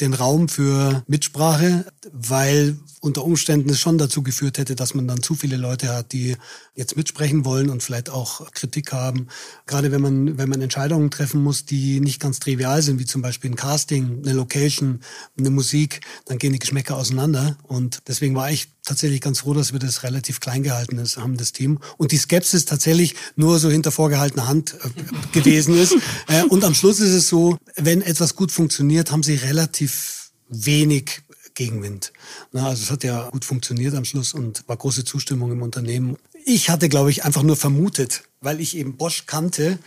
den 0.00 0.14
Raum 0.14 0.48
für 0.48 1.02
Mitsprache, 1.06 1.84
weil 2.12 2.78
unter 3.00 3.24
Umständen 3.24 3.70
es 3.70 3.80
schon 3.80 3.98
dazu 3.98 4.22
geführt 4.22 4.58
hätte, 4.58 4.76
dass 4.76 4.94
man 4.94 5.08
dann 5.08 5.22
zu 5.22 5.34
viele 5.34 5.56
Leute 5.56 5.88
hat, 5.88 6.12
die 6.12 6.36
jetzt 6.74 6.96
mitsprechen 6.96 7.44
wollen 7.44 7.70
und 7.70 7.82
vielleicht 7.82 8.10
auch 8.10 8.50
Kritik 8.52 8.92
haben. 8.92 9.28
Gerade 9.66 9.90
wenn 9.90 10.02
man, 10.02 10.38
wenn 10.38 10.48
man 10.48 10.60
Entscheidungen 10.60 11.10
treffen 11.10 11.42
muss, 11.42 11.64
die 11.64 12.00
nicht 12.00 12.20
ganz 12.20 12.40
trivial 12.40 12.82
sind, 12.82 12.98
wie 12.98 13.06
zum 13.06 13.22
Beispiel 13.22 13.50
ein 13.50 13.56
Casting, 13.56 14.22
eine 14.22 14.34
Location, 14.34 15.00
eine 15.38 15.50
Musik, 15.50 16.02
dann 16.26 16.38
gehen 16.38 16.52
die 16.52 16.58
Geschmäcker 16.58 16.96
auseinander. 16.96 17.56
Und 17.62 18.02
deswegen 18.06 18.34
war 18.34 18.50
ich 18.50 18.68
tatsächlich 18.84 19.20
ganz 19.20 19.40
froh, 19.40 19.54
dass 19.54 19.72
wir 19.72 19.78
das 19.78 20.02
relativ 20.02 20.40
klein 20.40 20.62
gehalten 20.62 21.02
haben, 21.16 21.36
das 21.36 21.52
Team. 21.52 21.78
Und 21.96 22.12
die 22.12 22.18
Skepsis 22.18 22.66
tatsächlich 22.66 23.14
nur 23.36 23.58
so 23.58 23.70
hinter 23.70 23.92
vorgehaltener 23.92 24.46
Hand 24.46 24.74
äh, 24.74 25.32
gewesen 25.32 25.74
ist. 25.74 25.94
Äh, 26.28 26.44
und 26.44 26.64
am 26.64 26.74
Schluss 26.74 27.00
ist 27.00 27.12
es 27.12 27.28
so, 27.28 27.56
wenn 27.76 28.02
etwas 28.02 28.36
gut 28.36 28.52
funktioniert, 28.52 29.10
haben 29.10 29.22
sie 29.22 29.36
relativ 29.36 30.32
wenig 30.48 31.22
Gegenwind. 31.60 32.14
Na, 32.52 32.68
also 32.68 32.84
es 32.84 32.90
hat 32.90 33.04
ja 33.04 33.28
gut 33.28 33.44
funktioniert 33.44 33.94
am 33.94 34.06
Schluss 34.06 34.32
und 34.32 34.66
war 34.66 34.78
große 34.78 35.04
Zustimmung 35.04 35.52
im 35.52 35.60
Unternehmen. 35.60 36.16
Ich 36.46 36.70
hatte, 36.70 36.88
glaube 36.88 37.10
ich, 37.10 37.26
einfach 37.26 37.42
nur 37.42 37.54
vermutet, 37.54 38.22
weil 38.40 38.60
ich 38.60 38.78
eben 38.78 38.96
Bosch 38.96 39.26
kannte. 39.26 39.78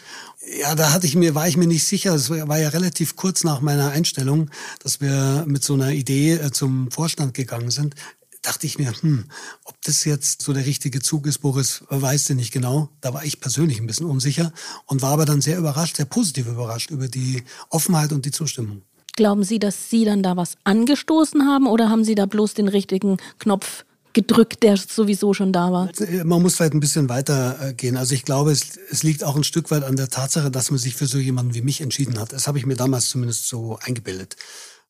Ja, 0.62 0.76
da 0.76 0.92
hatte 0.94 1.08
ich 1.08 1.16
mir, 1.16 1.34
war 1.34 1.48
ich 1.48 1.58
mir 1.58 1.66
nicht 1.66 1.88
sicher. 1.88 2.14
Es 2.14 2.30
war 2.30 2.60
ja 2.60 2.70
relativ 2.70 3.16
kurz 3.16 3.44
nach 3.44 3.62
meiner 3.62 3.90
Einstellung, 3.90 4.52
dass 4.84 5.02
wir 5.02 5.46
mit 5.48 5.64
so 5.64 5.74
einer 5.74 5.90
Idee 5.94 6.34
äh, 6.34 6.52
zum 6.52 6.92
Vorstand 6.92 7.34
gegangen 7.34 7.72
sind 7.72 7.96
dachte 8.44 8.68
ich 8.68 8.78
mir, 8.78 8.92
hm, 9.00 9.24
ob 9.64 9.82
das 9.84 10.04
jetzt 10.04 10.42
so 10.42 10.52
der 10.52 10.66
richtige 10.66 11.00
Zug 11.02 11.28
ist, 11.28 11.38
Boris, 11.38 11.86
weißt 11.88 12.28
du 12.28 12.34
nicht 12.36 12.52
genau. 12.52 12.90
Da 13.00 13.14
war 13.14 13.24
ich 13.24 13.40
persönlich 13.40 13.80
ein 13.80 13.88
bisschen 13.88 14.06
unsicher 14.06 14.52
und 14.86 15.02
war 15.02 15.12
aber 15.14 15.24
dann 15.24 15.40
sehr 15.40 15.58
überrascht, 15.58 15.96
sehr 15.96 16.06
positiv 16.06 16.48
überrascht 16.48 16.92
über 16.92 17.08
die 17.08 17.44
Offenheit 17.70 18.12
und 18.12 18.26
die 18.26 18.32
Zustimmung. 18.32 18.82
Glauben 19.16 19.44
Sie, 19.44 19.60
dass 19.60 19.90
Sie 19.90 20.06
dann 20.06 20.24
da 20.24 20.38
was 20.38 20.56
angestoßen 20.64 21.46
haben 21.46 21.68
oder 21.68 21.90
haben 21.90 22.04
Sie 22.04 22.16
da 22.16 22.26
bloß 22.26 22.56
den 22.56 22.68
richtigen 22.68 23.18
Knopf 23.40 23.86
gedrückt, 24.14 24.64
der 24.64 24.78
sowieso 24.78 25.34
schon 25.34 25.52
da 25.52 25.72
war? 25.72 25.88
Also, 25.88 26.06
äh, 26.06 26.24
man 26.24 26.42
muss 26.42 26.56
vielleicht 26.56 26.74
ein 26.74 26.80
bisschen 26.80 27.10
weiter 27.10 27.58
äh, 27.62 27.74
gehen. 27.74 27.98
Also 27.98 28.16
ich 28.16 28.26
glaube, 28.26 28.52
es, 28.52 28.78
es, 28.90 29.04
liegt 29.04 29.24
auch 29.24 29.36
ein 29.36 29.44
Stück 29.44 29.70
weit 29.72 29.84
an 29.84 29.96
der 29.96 30.10
Tatsache, 30.10 30.50
dass 30.50 30.72
man 30.72 30.80
sich 30.80 30.96
für 30.96 31.06
so 31.06 31.18
jemanden 31.18 31.54
wie 31.54 31.62
mich 31.62 31.82
entschieden 31.82 32.20
hat. 32.20 32.34
Das 32.34 32.48
habe 32.48 32.58
ich 32.58 32.66
mir 32.66 32.76
damals 32.76 33.10
zumindest 33.10 33.48
so 33.48 33.78
eingebildet. 33.82 34.36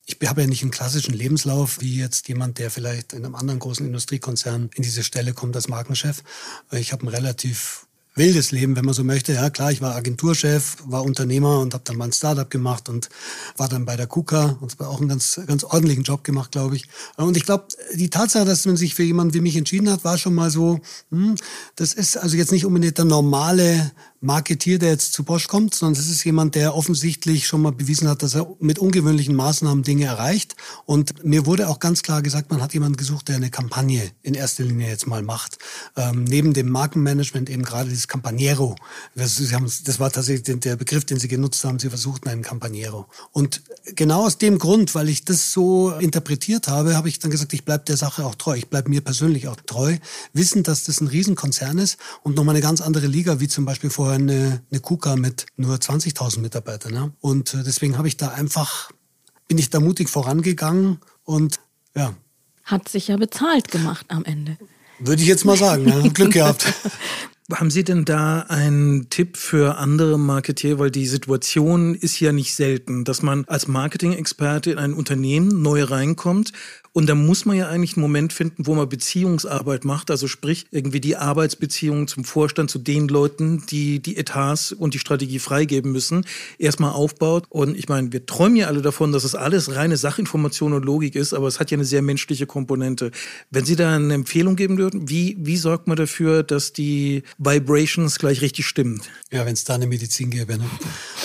Ich 0.06 0.18
habe 0.28 0.42
ja 0.42 0.48
nicht 0.48 0.62
einen 0.62 0.72
klassischen 0.72 1.14
Lebenslauf 1.14 1.80
wie 1.80 1.98
jetzt 1.98 2.28
jemand, 2.28 2.60
der 2.60 2.70
vielleicht 2.70 3.14
in 3.14 3.24
einem 3.24 3.36
anderen 3.36 3.60
großen 3.60 3.86
Industriekonzern 3.86 4.70
in 4.76 4.84
diese 4.84 5.04
Stelle 5.04 5.34
kommt 5.34 5.56
als 5.56 5.70
Markenchef. 5.70 6.24
Ich 6.72 6.92
habe 6.92 7.04
einen 7.04 7.16
relativ 7.16 7.88
wildes 8.16 8.52
Leben, 8.52 8.76
wenn 8.76 8.86
man 8.86 8.94
so 8.94 9.04
möchte. 9.04 9.34
Ja, 9.34 9.50
klar, 9.50 9.72
ich 9.72 9.82
war 9.82 9.96
Agenturchef, 9.96 10.78
war 10.86 11.04
Unternehmer 11.04 11.60
und 11.60 11.74
habe 11.74 11.84
dann 11.86 11.98
mal 11.98 12.06
ein 12.06 12.14
Startup 12.14 12.50
gemacht 12.50 12.90
und 12.90 13.10
war 13.58 13.68
dann 13.68 13.86
bei 13.86 13.96
der 13.96 14.08
KUKA 14.08 14.58
und 14.62 14.72
zwar 14.72 14.90
auch 14.90 15.00
einen 15.00 15.10
ganz, 15.10 15.40
ganz 15.48 15.64
ordentlichen 15.64 16.04
Job 16.04 16.24
gemacht, 16.24 16.52
glaube 16.52 16.76
ich. 16.76 16.88
Und 17.18 17.38
ich 17.38 17.46
glaube, 17.46 17.68
die 17.94 18.10
Tatsache, 18.10 18.46
dass 18.46 18.66
man 18.66 18.78
sich 18.78 18.94
für 18.96 19.04
jemanden 19.04 19.34
wie 19.34 19.42
mich 19.42 19.58
entschieden 19.58 19.90
hat, 19.90 20.04
war 20.04 20.18
schon 20.18 20.36
mal 20.36 20.52
so, 20.52 20.80
hm, 21.10 21.36
das 21.76 21.94
ist 21.94 22.18
also 22.18 22.38
jetzt 22.38 22.52
nicht 22.52 22.66
unbedingt 22.66 22.98
der 22.98 23.06
normale 23.06 23.92
Marketier, 24.24 24.80
der 24.80 24.92
jetzt 24.92 25.12
zu 25.12 25.26
Bosch 25.26 25.50
kommt, 25.50 25.76
sondern 25.76 26.00
es 26.00 26.10
ist 26.10 26.24
jemand, 26.24 26.56
der 26.56 26.76
offensichtlich 26.76 27.46
schon 27.46 27.62
mal 27.62 27.74
bewiesen 27.74 28.08
hat, 28.08 28.24
dass 28.24 28.36
er 28.36 28.48
mit 28.62 28.80
ungewöhnlichen 28.80 29.36
Maßnahmen 29.36 29.84
Dinge 29.84 30.06
erreicht. 30.06 30.56
Und 30.86 31.26
mir 31.26 31.46
wurde 31.46 31.68
auch 31.68 31.80
ganz 31.80 32.04
klar 32.04 32.22
gesagt, 32.22 32.50
man 32.50 32.62
hat 32.62 32.74
jemanden 32.74 32.96
gesucht, 32.96 33.28
der 33.28 33.36
eine 33.36 33.50
Kampagne 33.50 34.12
in 34.22 34.34
erster 34.34 34.64
Linie 34.64 34.88
jetzt 34.88 35.08
mal 35.08 35.24
macht. 35.24 35.58
Ähm, 35.98 36.24
neben 36.24 36.54
dem 36.54 36.70
Markenmanagement 36.70 37.50
eben 37.50 37.64
gerade 37.64 37.90
dieses 37.90 38.08
Campaniero. 38.08 38.76
Das, 39.14 39.38
haben, 39.52 39.70
das 39.84 40.00
war 40.00 40.10
tatsächlich 40.10 40.60
der 40.62 40.78
Begriff, 40.78 41.04
den 41.04 41.20
Sie 41.20 41.28
genutzt 41.28 41.66
haben. 41.66 41.80
Sie 41.80 41.90
versuchten 41.90 42.30
einen 42.30 42.44
Campaniero. 42.44 43.08
Und 43.34 43.62
genau 43.94 44.26
aus 44.26 44.38
dem 44.38 44.58
Grund, 44.58 44.96
weil 44.96 45.10
ich 45.10 45.26
das 45.26 45.52
so 45.52 45.92
interpretiert 45.92 46.70
habe, 46.70 46.96
habe 46.96 47.10
ich 47.10 47.20
dann 47.20 47.30
gesagt, 47.30 47.52
ich 47.52 47.66
bleibe 47.66 47.84
der 47.84 47.98
Sache 47.98 48.26
auch 48.26 48.36
treu. 48.36 48.56
Ich 48.56 48.70
bleibe 48.70 48.90
mir 48.90 49.02
persönlich 49.02 49.50
auch 49.50 49.58
treu, 49.66 49.98
wissend, 50.32 50.70
dass 50.70 50.86
das 50.86 51.02
ein 51.02 51.08
Riesenkonzern 51.08 51.78
ist 51.78 51.98
und 52.22 52.38
nochmal 52.38 52.56
eine 52.56 52.64
ganz 52.64 52.80
andere 52.80 53.08
Liga, 53.08 53.42
wie 53.42 53.50
zum 53.50 53.66
Beispiel 53.66 53.90
vorher 53.90 54.13
eine, 54.16 54.62
eine 54.72 54.80
KUKA 54.80 55.16
mit 55.16 55.46
nur 55.58 55.76
20.000 55.76 56.40
Mitarbeitern. 56.40 56.94
Ja? 56.94 57.12
Und 57.20 57.54
äh, 57.54 57.64
deswegen 57.64 57.98
habe 57.98 58.08
ich 58.08 58.18
da 58.18 58.30
einfach, 58.30 58.92
bin 59.48 59.58
ich 59.58 59.70
da 59.70 59.80
mutig 59.80 60.10
vorangegangen 60.10 61.00
und 61.24 61.60
ja. 61.96 62.14
Hat 62.64 62.88
sich 62.88 63.10
ja 63.10 63.18
bezahlt 63.18 63.70
gemacht 63.72 64.06
am 64.10 64.26
Ende. 64.26 64.58
Würde 65.00 65.22
ich 65.22 65.28
jetzt 65.28 65.46
mal 65.46 65.58
sagen, 65.58 65.88
ja. 65.88 66.08
Glück 66.10 66.32
gehabt. 66.32 66.74
Haben 67.54 67.70
Sie 67.70 67.84
denn 67.84 68.04
da 68.04 68.42
einen 68.50 69.10
Tipp 69.10 69.38
für 69.38 69.78
andere 69.78 70.18
Marketeer? 70.18 70.80
Weil 70.80 70.90
die 70.90 71.06
Situation 71.06 71.94
ist 71.94 72.20
ja 72.20 72.32
nicht 72.32 72.56
selten, 72.56 73.04
dass 73.04 73.22
man 73.22 73.46
als 73.48 73.68
Marketing-Experte 73.68 74.72
in 74.72 74.80
ein 74.80 74.94
Unternehmen 74.94 75.62
neu 75.62 75.84
reinkommt 75.84 76.52
und 76.96 77.10
da 77.10 77.16
muss 77.16 77.46
man 77.46 77.58
ja 77.58 77.68
eigentlich 77.70 77.98
einen 77.98 78.04
Moment 78.04 78.34
finden, 78.34 78.68
wo 78.68 78.76
man 78.76 78.88
Beziehungsarbeit 78.88 79.84
macht, 79.84 80.12
also 80.12 80.28
sprich 80.28 80.68
irgendwie 80.70 81.02
die 81.02 81.16
Arbeitsbeziehungen 81.16 82.08
zum 82.08 82.24
Vorstand, 82.24 82.70
zu 82.70 82.78
den 82.78 83.08
Leuten, 83.08 83.64
die 83.68 84.00
die 84.00 84.16
Etats 84.16 84.72
und 84.72 84.94
die 84.94 85.00
Strategie 85.00 85.40
freigeben 85.40 85.92
müssen, 85.92 86.24
erstmal 86.60 86.92
aufbaut. 86.92 87.46
Und 87.50 87.76
ich 87.76 87.90
meine, 87.90 88.14
wir 88.14 88.28
träumen 88.28 88.58
ja 88.58 88.68
alle 88.68 88.84
davon, 88.84 89.12
dass 89.12 89.24
es 89.24 89.34
alles 89.34 89.76
reine 89.76 89.98
Sachinformation 89.98 90.74
und 90.74 90.86
Logik 90.86 91.16
ist, 91.16 91.34
aber 91.34 91.48
es 91.48 91.60
hat 91.60 91.72
ja 91.72 91.78
eine 91.78 91.86
sehr 91.86 92.04
menschliche 92.04 92.46
Komponente. 92.46 93.10
Wenn 93.50 93.66
Sie 93.66 93.76
da 93.76 93.96
eine 93.96 94.14
Empfehlung 94.14 94.56
geben 94.56 94.78
würden, 94.78 95.10
wie, 95.10 95.36
wie 95.40 95.58
sorgt 95.58 95.88
man 95.88 95.98
dafür, 95.98 96.44
dass 96.44 96.74
die 96.74 97.24
Vibrations 97.46 98.20
gleich 98.20 98.42
richtig 98.42 98.66
stimmen? 98.66 99.02
Ja, 99.32 99.46
wenn 99.46 99.54
es 99.54 99.64
da 99.64 99.76
eine 99.76 99.88
Medizin 99.88 100.30
gäbe. 100.30 100.58
Ne? 100.58 100.70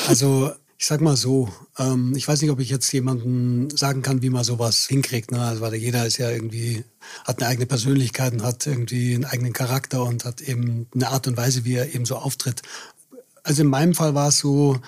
Also 0.07 0.53
ich 0.81 0.87
sag 0.87 1.01
mal 1.01 1.17
so, 1.17 1.53
ähm, 1.77 2.15
ich 2.17 2.29
weiß 2.29 2.41
nicht, 2.41 2.53
ob 2.53 2.61
ich 2.61 2.71
jetzt 2.71 2.93
jemanden 2.93 3.69
sagen 3.77 4.03
kann, 4.03 4.23
wie 4.23 4.31
man 4.31 4.45
sowas 4.45 4.87
hinkriegt. 4.87 5.33
Ne? 5.33 5.41
Also, 5.41 5.61
weil 5.61 5.75
jeder 5.75 6.07
ist 6.07 6.19
ja 6.19 6.31
irgendwie, 6.31 6.85
hat 7.25 7.41
eine 7.41 7.49
eigene 7.49 7.67
Persönlichkeit 7.67 8.33
und 8.33 8.45
hat 8.45 8.65
irgendwie 8.65 9.15
einen 9.15 9.25
eigenen 9.25 9.53
Charakter 9.53 10.05
und 10.05 10.25
hat 10.25 10.41
eben 10.41 10.87
eine 10.95 11.09
Art 11.09 11.27
und 11.27 11.37
Weise, 11.37 11.65
wie 11.65 11.75
er 11.75 11.93
eben 11.93 12.05
so 12.05 12.17
auftritt. 12.17 12.63
Also 13.43 13.63
in 13.63 13.69
meinem 13.69 13.95
Fall 13.95 14.15
war 14.15 14.29
es 14.29 14.39
so, 14.39 14.79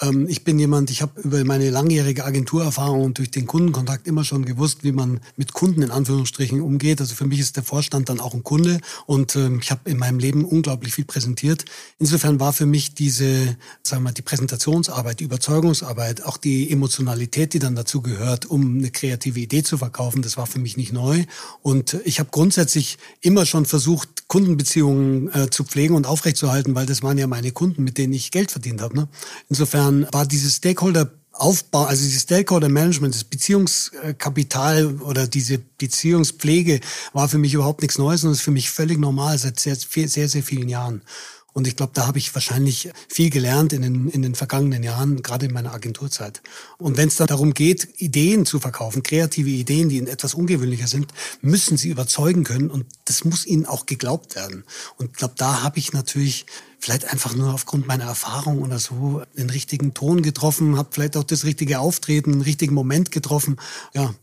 ähm, 0.00 0.26
ich 0.28 0.44
bin 0.44 0.58
jemand, 0.58 0.90
ich 0.90 1.02
habe 1.02 1.20
über 1.20 1.42
meine 1.44 1.70
langjährige 1.70 2.24
Agenturerfahrung 2.24 3.02
und 3.02 3.18
durch 3.18 3.30
den 3.30 3.46
Kundenkontakt 3.46 4.06
immer 4.06 4.24
schon 4.24 4.44
gewusst, 4.44 4.84
wie 4.84 4.92
man 4.92 5.20
mit 5.36 5.52
Kunden 5.52 5.82
in 5.82 5.90
Anführungsstrichen 5.90 6.60
umgeht. 6.60 7.00
Also 7.00 7.14
für 7.14 7.26
mich 7.26 7.40
ist 7.40 7.56
der 7.56 7.62
Vorstand 7.62 8.08
dann 8.08 8.20
auch 8.20 8.34
ein 8.34 8.44
Kunde 8.44 8.80
und 9.06 9.36
ähm, 9.36 9.60
ich 9.62 9.70
habe 9.70 9.90
in 9.90 9.98
meinem 9.98 10.18
Leben 10.18 10.44
unglaublich 10.44 10.94
viel 10.94 11.04
präsentiert. 11.04 11.64
Insofern 11.98 12.40
war 12.40 12.52
für 12.52 12.66
mich 12.66 12.94
diese, 12.94 13.56
sagen 13.82 14.02
wir 14.02 14.08
mal, 14.08 14.12
die 14.12 14.22
Präsentationsarbeit, 14.22 15.20
die 15.20 15.24
Überzeugungsarbeit, 15.24 16.24
auch 16.24 16.36
die 16.36 16.70
Emotionalität, 16.70 17.54
die 17.54 17.58
dann 17.58 17.74
dazu 17.74 18.02
gehört, 18.02 18.46
um 18.46 18.78
eine 18.78 18.90
kreative 18.90 19.40
Idee 19.40 19.62
zu 19.62 19.78
verkaufen, 19.78 20.22
das 20.22 20.36
war 20.36 20.46
für 20.46 20.58
mich 20.58 20.76
nicht 20.76 20.92
neu. 20.92 21.24
Und 21.62 21.98
ich 22.04 22.20
habe 22.20 22.30
grundsätzlich 22.30 22.98
immer 23.20 23.46
schon 23.46 23.66
versucht, 23.66 24.28
Kundenbeziehungen 24.28 25.32
äh, 25.32 25.50
zu 25.50 25.64
pflegen 25.64 25.94
und 25.94 26.06
aufrechtzuerhalten, 26.06 26.74
weil 26.74 26.86
das 26.86 27.02
waren 27.02 27.16
ja 27.16 27.26
meine 27.26 27.50
Kunden, 27.50 27.82
mit 27.82 27.96
denen 27.96 28.12
ich 28.12 28.30
Geld 28.30 28.50
verdient 28.50 28.82
habe. 28.82 28.94
Ne? 28.94 29.08
Insofern 29.48 29.87
Insofern 29.88 30.12
war 30.12 30.26
dieses 30.26 30.56
Stakeholder 30.56 31.10
Aufbau, 31.32 31.84
also 31.84 32.02
dieses 32.02 32.22
Stakeholder 32.22 32.68
Management, 32.68 33.14
das 33.14 33.22
Beziehungskapital 33.22 34.96
oder 35.02 35.28
diese 35.28 35.58
Beziehungspflege 35.58 36.80
war 37.12 37.28
für 37.28 37.38
mich 37.38 37.54
überhaupt 37.54 37.80
nichts 37.80 37.96
Neues 37.96 38.24
und 38.24 38.32
ist 38.32 38.40
für 38.40 38.50
mich 38.50 38.70
völlig 38.70 38.98
normal 38.98 39.38
seit 39.38 39.60
sehr, 39.60 39.76
sehr, 39.76 40.28
sehr 40.28 40.42
vielen 40.42 40.68
Jahren. 40.68 41.00
Und 41.58 41.66
ich 41.66 41.74
glaube, 41.74 41.90
da 41.92 42.06
habe 42.06 42.18
ich 42.18 42.32
wahrscheinlich 42.36 42.88
viel 43.08 43.30
gelernt 43.30 43.72
in 43.72 43.82
den, 43.82 44.08
in 44.10 44.22
den 44.22 44.36
vergangenen 44.36 44.84
Jahren, 44.84 45.22
gerade 45.22 45.46
in 45.46 45.52
meiner 45.52 45.74
Agenturzeit. 45.74 46.40
Und 46.76 46.96
wenn 46.96 47.08
es 47.08 47.16
dann 47.16 47.26
darum 47.26 47.52
geht, 47.52 48.00
Ideen 48.00 48.46
zu 48.46 48.60
verkaufen, 48.60 49.02
kreative 49.02 49.50
Ideen, 49.50 49.88
die 49.88 49.98
etwas 50.06 50.34
ungewöhnlicher 50.34 50.86
sind, 50.86 51.12
müssen 51.40 51.76
sie 51.76 51.88
überzeugen 51.88 52.44
können 52.44 52.70
und 52.70 52.86
das 53.06 53.24
muss 53.24 53.44
ihnen 53.44 53.66
auch 53.66 53.86
geglaubt 53.86 54.36
werden. 54.36 54.62
Und 54.98 55.06
ich 55.06 55.12
glaube, 55.14 55.34
da 55.36 55.64
habe 55.64 55.80
ich 55.80 55.92
natürlich 55.92 56.46
vielleicht 56.78 57.12
einfach 57.12 57.34
nur 57.34 57.52
aufgrund 57.52 57.88
meiner 57.88 58.04
Erfahrung 58.04 58.62
oder 58.62 58.78
so 58.78 59.22
den 59.36 59.50
richtigen 59.50 59.94
Ton 59.94 60.22
getroffen, 60.22 60.78
habe 60.78 60.90
vielleicht 60.92 61.16
auch 61.16 61.24
das 61.24 61.42
richtige 61.42 61.80
Auftreten, 61.80 62.30
den 62.30 62.42
richtigen 62.42 62.74
Moment 62.74 63.10
getroffen. 63.10 63.56
Ja. 63.94 64.14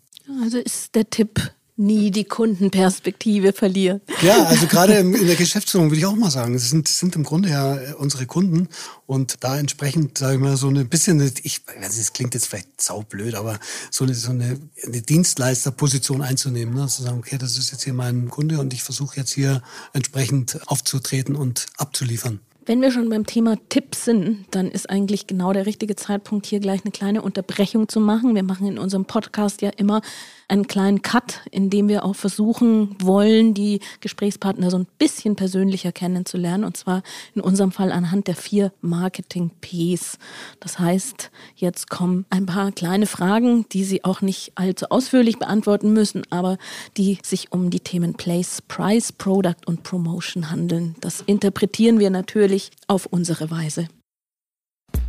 Also 0.42 0.58
ist 0.58 0.96
der 0.96 1.10
Tipp, 1.10 1.52
nie 1.78 2.12
die 2.12 2.24
Kundenperspektive 2.24 3.54
verlieren. 3.54 4.02
Ja, 4.22 4.44
also 4.46 4.68
gerade 4.68 4.94
in 5.00 5.28
der 5.28 5.36
Geschäftsführung 5.36 5.90
würde 5.90 5.98
ich 5.98 6.06
auch 6.06 6.16
mal 6.16 6.32
sagen, 6.32 6.54
das 6.54 6.70
sind, 6.70 6.88
sind 6.88 7.16
im 7.16 7.24
Grunde 7.24 7.50
ja 7.50 7.76
äh, 7.76 7.94
unsere 7.94 8.26
Kunden 8.26 8.70
und 9.06 9.44
da 9.44 9.58
entsprechend, 9.60 10.18
sage 10.18 10.36
ich 10.36 10.40
mal, 10.40 10.58
so 10.58 10.70
ein 10.70 10.88
bisschen, 10.88 11.20
ich 11.44 11.62
weiß, 11.68 11.98
das 11.98 12.14
klingt 12.14 12.34
jetzt 12.34 12.48
vielleicht 12.48 12.82
saublöd, 12.82 13.36
aber 13.36 13.60
so 13.92 14.06
eine, 14.06 14.14
so 14.14 14.32
eine, 14.32 14.60
eine 14.84 15.02
Dienstleisterposition 15.02 16.22
einzunehmen, 16.22 16.74
ne? 16.74 16.88
zu 16.88 17.04
sagen, 17.04 17.20
okay, 17.20 17.38
das 17.38 17.58
ist 17.58 17.72
jetzt 17.72 17.84
hier 17.84 17.94
mein 17.94 18.30
Kunde 18.30 18.60
und 18.60 18.74
ich 18.74 18.84
versuche 18.84 19.18
jetzt 19.18 19.34
hier 19.34 19.62
entsprechend 19.94 20.60
aufzutreten 20.68 21.36
und 21.36 21.68
abzuliefern. 21.78 22.40
Wenn 22.68 22.82
wir 22.82 22.92
schon 22.92 23.10
beim 23.10 23.28
Thema 23.28 23.58
Tipps 23.70 24.06
sind, 24.06 24.46
dann 24.50 24.72
ist 24.72 24.90
eigentlich 24.90 25.28
genau 25.28 25.54
der 25.54 25.68
richtige 25.68 25.96
Zeitpunkt, 25.96 26.48
hier 26.48 26.60
gleich 26.60 26.82
eine 26.84 26.92
kleine 26.92 27.22
Unterbrechung 27.22 27.88
zu 27.88 28.00
machen. 28.00 28.34
Wir 28.34 28.42
machen 28.42 28.66
in 28.66 28.80
unserem 28.80 29.06
Podcast 29.06 29.62
ja 29.62 29.70
immer 29.70 30.02
einen 30.48 30.68
kleinen 30.68 31.02
Cut, 31.02 31.42
in 31.52 31.70
dem 31.70 31.88
wir 31.88 32.06
auch 32.06 32.16
versuchen 32.16 32.96
wollen, 33.02 33.54
die 33.54 33.80
Gesprächspartner 34.02 34.70
so 34.70 34.78
ein 34.78 34.88
bisschen 34.98 35.36
persönlicher 35.36 35.92
kennenzulernen. 35.92 36.64
Und 36.64 36.78
zwar 36.78 37.04
in 37.34 37.42
unserem 37.42 37.72
Fall 37.72 37.92
anhand 37.92 38.28
der 38.28 38.36
vier 38.36 38.72
Marketing-Ps. 38.82 40.18
Das 40.60 40.80
heißt, 40.80 41.32
jetzt 41.56 41.90
kommen 41.90 42.26
ein 42.30 42.46
paar 42.46 42.72
kleine 42.72 43.06
Fragen, 43.06 43.66
die 43.72 43.84
Sie 43.84 44.04
auch 44.04 44.22
nicht 44.22 44.52
allzu 44.56 44.88
ausführlich 44.90 45.40
beantworten 45.40 45.94
müssen, 45.94 46.24
aber 46.30 46.58
die 46.98 47.18
sich 47.24 47.52
um 47.52 47.70
die 47.70 47.80
Themen 47.80 48.14
Place, 48.14 48.62
Price, 48.62 49.12
Product 49.12 49.66
und 49.66 49.84
Promotion 49.84 50.52
handeln. 50.52 50.96
Das 51.02 51.22
interpretieren 51.22 52.00
wir 52.00 52.10
natürlich 52.10 52.72
auf 52.88 53.06
unsere 53.06 53.50
Weise. 53.52 53.88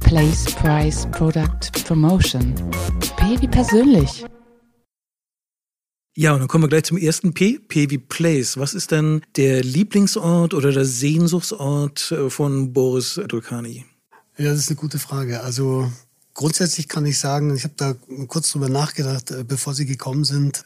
Place, 0.00 0.44
Price, 0.54 1.06
Product, 1.10 1.72
Promotion. 1.84 2.54
Wie 3.40 3.48
persönlich. 3.48 4.24
Ja, 6.18 6.32
und 6.32 6.40
dann 6.40 6.48
kommen 6.48 6.64
wir 6.64 6.68
gleich 6.68 6.84
zum 6.84 6.96
ersten 6.96 7.34
P, 7.34 7.58
P 7.58 7.90
wie 7.90 7.98
Place. 7.98 8.56
Was 8.56 8.72
ist 8.72 8.90
denn 8.90 9.20
der 9.36 9.62
Lieblingsort 9.62 10.54
oder 10.54 10.72
der 10.72 10.86
Sehnsuchtsort 10.86 12.10
äh, 12.10 12.30
von 12.30 12.72
Boris 12.72 13.20
Dulkani? 13.28 13.84
Ja, 14.38 14.50
das 14.50 14.60
ist 14.60 14.70
eine 14.70 14.76
gute 14.76 14.98
Frage. 14.98 15.42
Also 15.42 15.92
grundsätzlich 16.32 16.88
kann 16.88 17.04
ich 17.04 17.18
sagen, 17.18 17.54
ich 17.54 17.64
habe 17.64 17.74
da 17.76 17.94
kurz 18.28 18.50
drüber 18.50 18.70
nachgedacht, 18.70 19.30
äh, 19.30 19.44
bevor 19.44 19.74
Sie 19.74 19.84
gekommen 19.84 20.24
sind. 20.24 20.64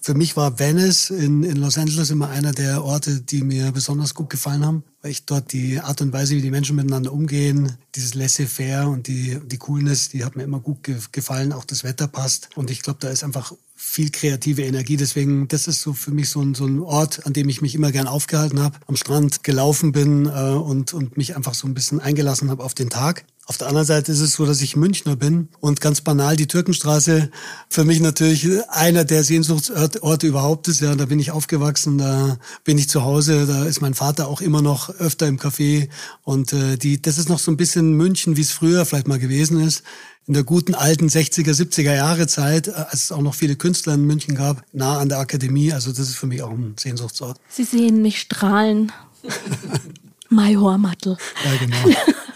Für 0.00 0.14
mich 0.14 0.36
war 0.36 0.58
Venice 0.58 1.10
in, 1.10 1.42
in 1.42 1.56
Los 1.56 1.76
Angeles 1.76 2.10
immer 2.10 2.28
einer 2.28 2.52
der 2.52 2.84
Orte, 2.84 3.20
die 3.20 3.42
mir 3.42 3.72
besonders 3.72 4.14
gut 4.14 4.30
gefallen 4.30 4.64
haben, 4.64 4.84
weil 5.02 5.10
ich 5.10 5.26
dort 5.26 5.52
die 5.52 5.80
Art 5.80 6.00
und 6.00 6.12
Weise, 6.12 6.36
wie 6.36 6.42
die 6.42 6.50
Menschen 6.50 6.76
miteinander 6.76 7.12
umgehen, 7.12 7.76
dieses 7.94 8.14
Laissez-faire 8.14 8.88
und 8.88 9.06
die, 9.06 9.38
die 9.44 9.58
Coolness, 9.58 10.08
die 10.08 10.24
hat 10.24 10.36
mir 10.36 10.44
immer 10.44 10.60
gut 10.60 10.88
gefallen. 11.12 11.52
Auch 11.52 11.64
das 11.64 11.84
Wetter 11.84 12.06
passt. 12.06 12.50
Und 12.56 12.70
ich 12.70 12.82
glaube, 12.82 12.98
da 13.00 13.08
ist 13.08 13.24
einfach 13.24 13.52
viel 13.74 14.10
kreative 14.10 14.62
Energie. 14.62 14.96
Deswegen, 14.96 15.46
das 15.48 15.66
ist 15.66 15.82
so 15.82 15.92
für 15.92 16.10
mich 16.10 16.30
so 16.30 16.40
ein, 16.42 16.54
so 16.54 16.66
ein 16.66 16.80
Ort, 16.80 17.26
an 17.26 17.32
dem 17.32 17.48
ich 17.48 17.60
mich 17.60 17.74
immer 17.74 17.92
gern 17.92 18.06
aufgehalten 18.06 18.60
habe, 18.60 18.78
am 18.86 18.96
Strand 18.96 19.44
gelaufen 19.44 19.92
bin 19.92 20.26
äh, 20.26 20.28
und, 20.28 20.94
und 20.94 21.16
mich 21.16 21.36
einfach 21.36 21.54
so 21.54 21.66
ein 21.66 21.74
bisschen 21.74 22.00
eingelassen 22.00 22.50
habe 22.50 22.64
auf 22.64 22.74
den 22.74 22.90
Tag. 22.90 23.24
Auf 23.48 23.56
der 23.56 23.68
anderen 23.68 23.86
Seite 23.86 24.12
ist 24.12 24.20
es 24.20 24.34
so, 24.34 24.44
dass 24.44 24.60
ich 24.60 24.76
Münchner 24.76 25.16
bin 25.16 25.48
und 25.60 25.80
ganz 25.80 26.02
banal 26.02 26.36
die 26.36 26.48
Türkenstraße 26.48 27.30
für 27.70 27.84
mich 27.84 27.98
natürlich 27.98 28.46
einer 28.68 29.06
der 29.06 29.24
Sehnsuchtsorte 29.24 30.26
überhaupt 30.26 30.68
ist. 30.68 30.82
Ja, 30.82 30.94
da 30.94 31.06
bin 31.06 31.18
ich 31.18 31.30
aufgewachsen, 31.30 31.96
da 31.96 32.36
bin 32.64 32.76
ich 32.76 32.90
zu 32.90 33.04
Hause, 33.04 33.46
da 33.46 33.64
ist 33.64 33.80
mein 33.80 33.94
Vater 33.94 34.28
auch 34.28 34.42
immer 34.42 34.60
noch 34.60 34.90
öfter 34.90 35.26
im 35.26 35.38
Café 35.38 35.88
und 36.24 36.52
äh, 36.52 36.76
die, 36.76 37.00
das 37.00 37.16
ist 37.16 37.30
noch 37.30 37.38
so 37.38 37.50
ein 37.50 37.56
bisschen 37.56 37.94
München, 37.94 38.36
wie 38.36 38.42
es 38.42 38.50
früher 38.50 38.84
vielleicht 38.84 39.08
mal 39.08 39.18
gewesen 39.18 39.66
ist 39.66 39.82
in 40.26 40.34
der 40.34 40.44
guten 40.44 40.74
alten 40.74 41.08
60er, 41.08 41.54
70er 41.54 41.94
Jahre 41.94 42.26
Zeit, 42.26 42.68
äh, 42.68 42.72
als 42.72 43.04
es 43.04 43.12
auch 43.12 43.22
noch 43.22 43.34
viele 43.34 43.56
Künstler 43.56 43.94
in 43.94 44.04
München 44.04 44.34
gab, 44.34 44.62
nah 44.74 44.98
an 44.98 45.08
der 45.08 45.20
Akademie. 45.20 45.72
Also 45.72 45.90
das 45.90 46.00
ist 46.00 46.16
für 46.16 46.26
mich 46.26 46.42
auch 46.42 46.50
ein 46.50 46.74
Sehnsuchtsort. 46.78 47.40
Sie 47.48 47.64
sehen 47.64 48.02
mich 48.02 48.20
strahlen. 48.20 48.92
Maihormattel. 50.28 51.16
Ja, 51.46 51.56
genau. 51.56 51.96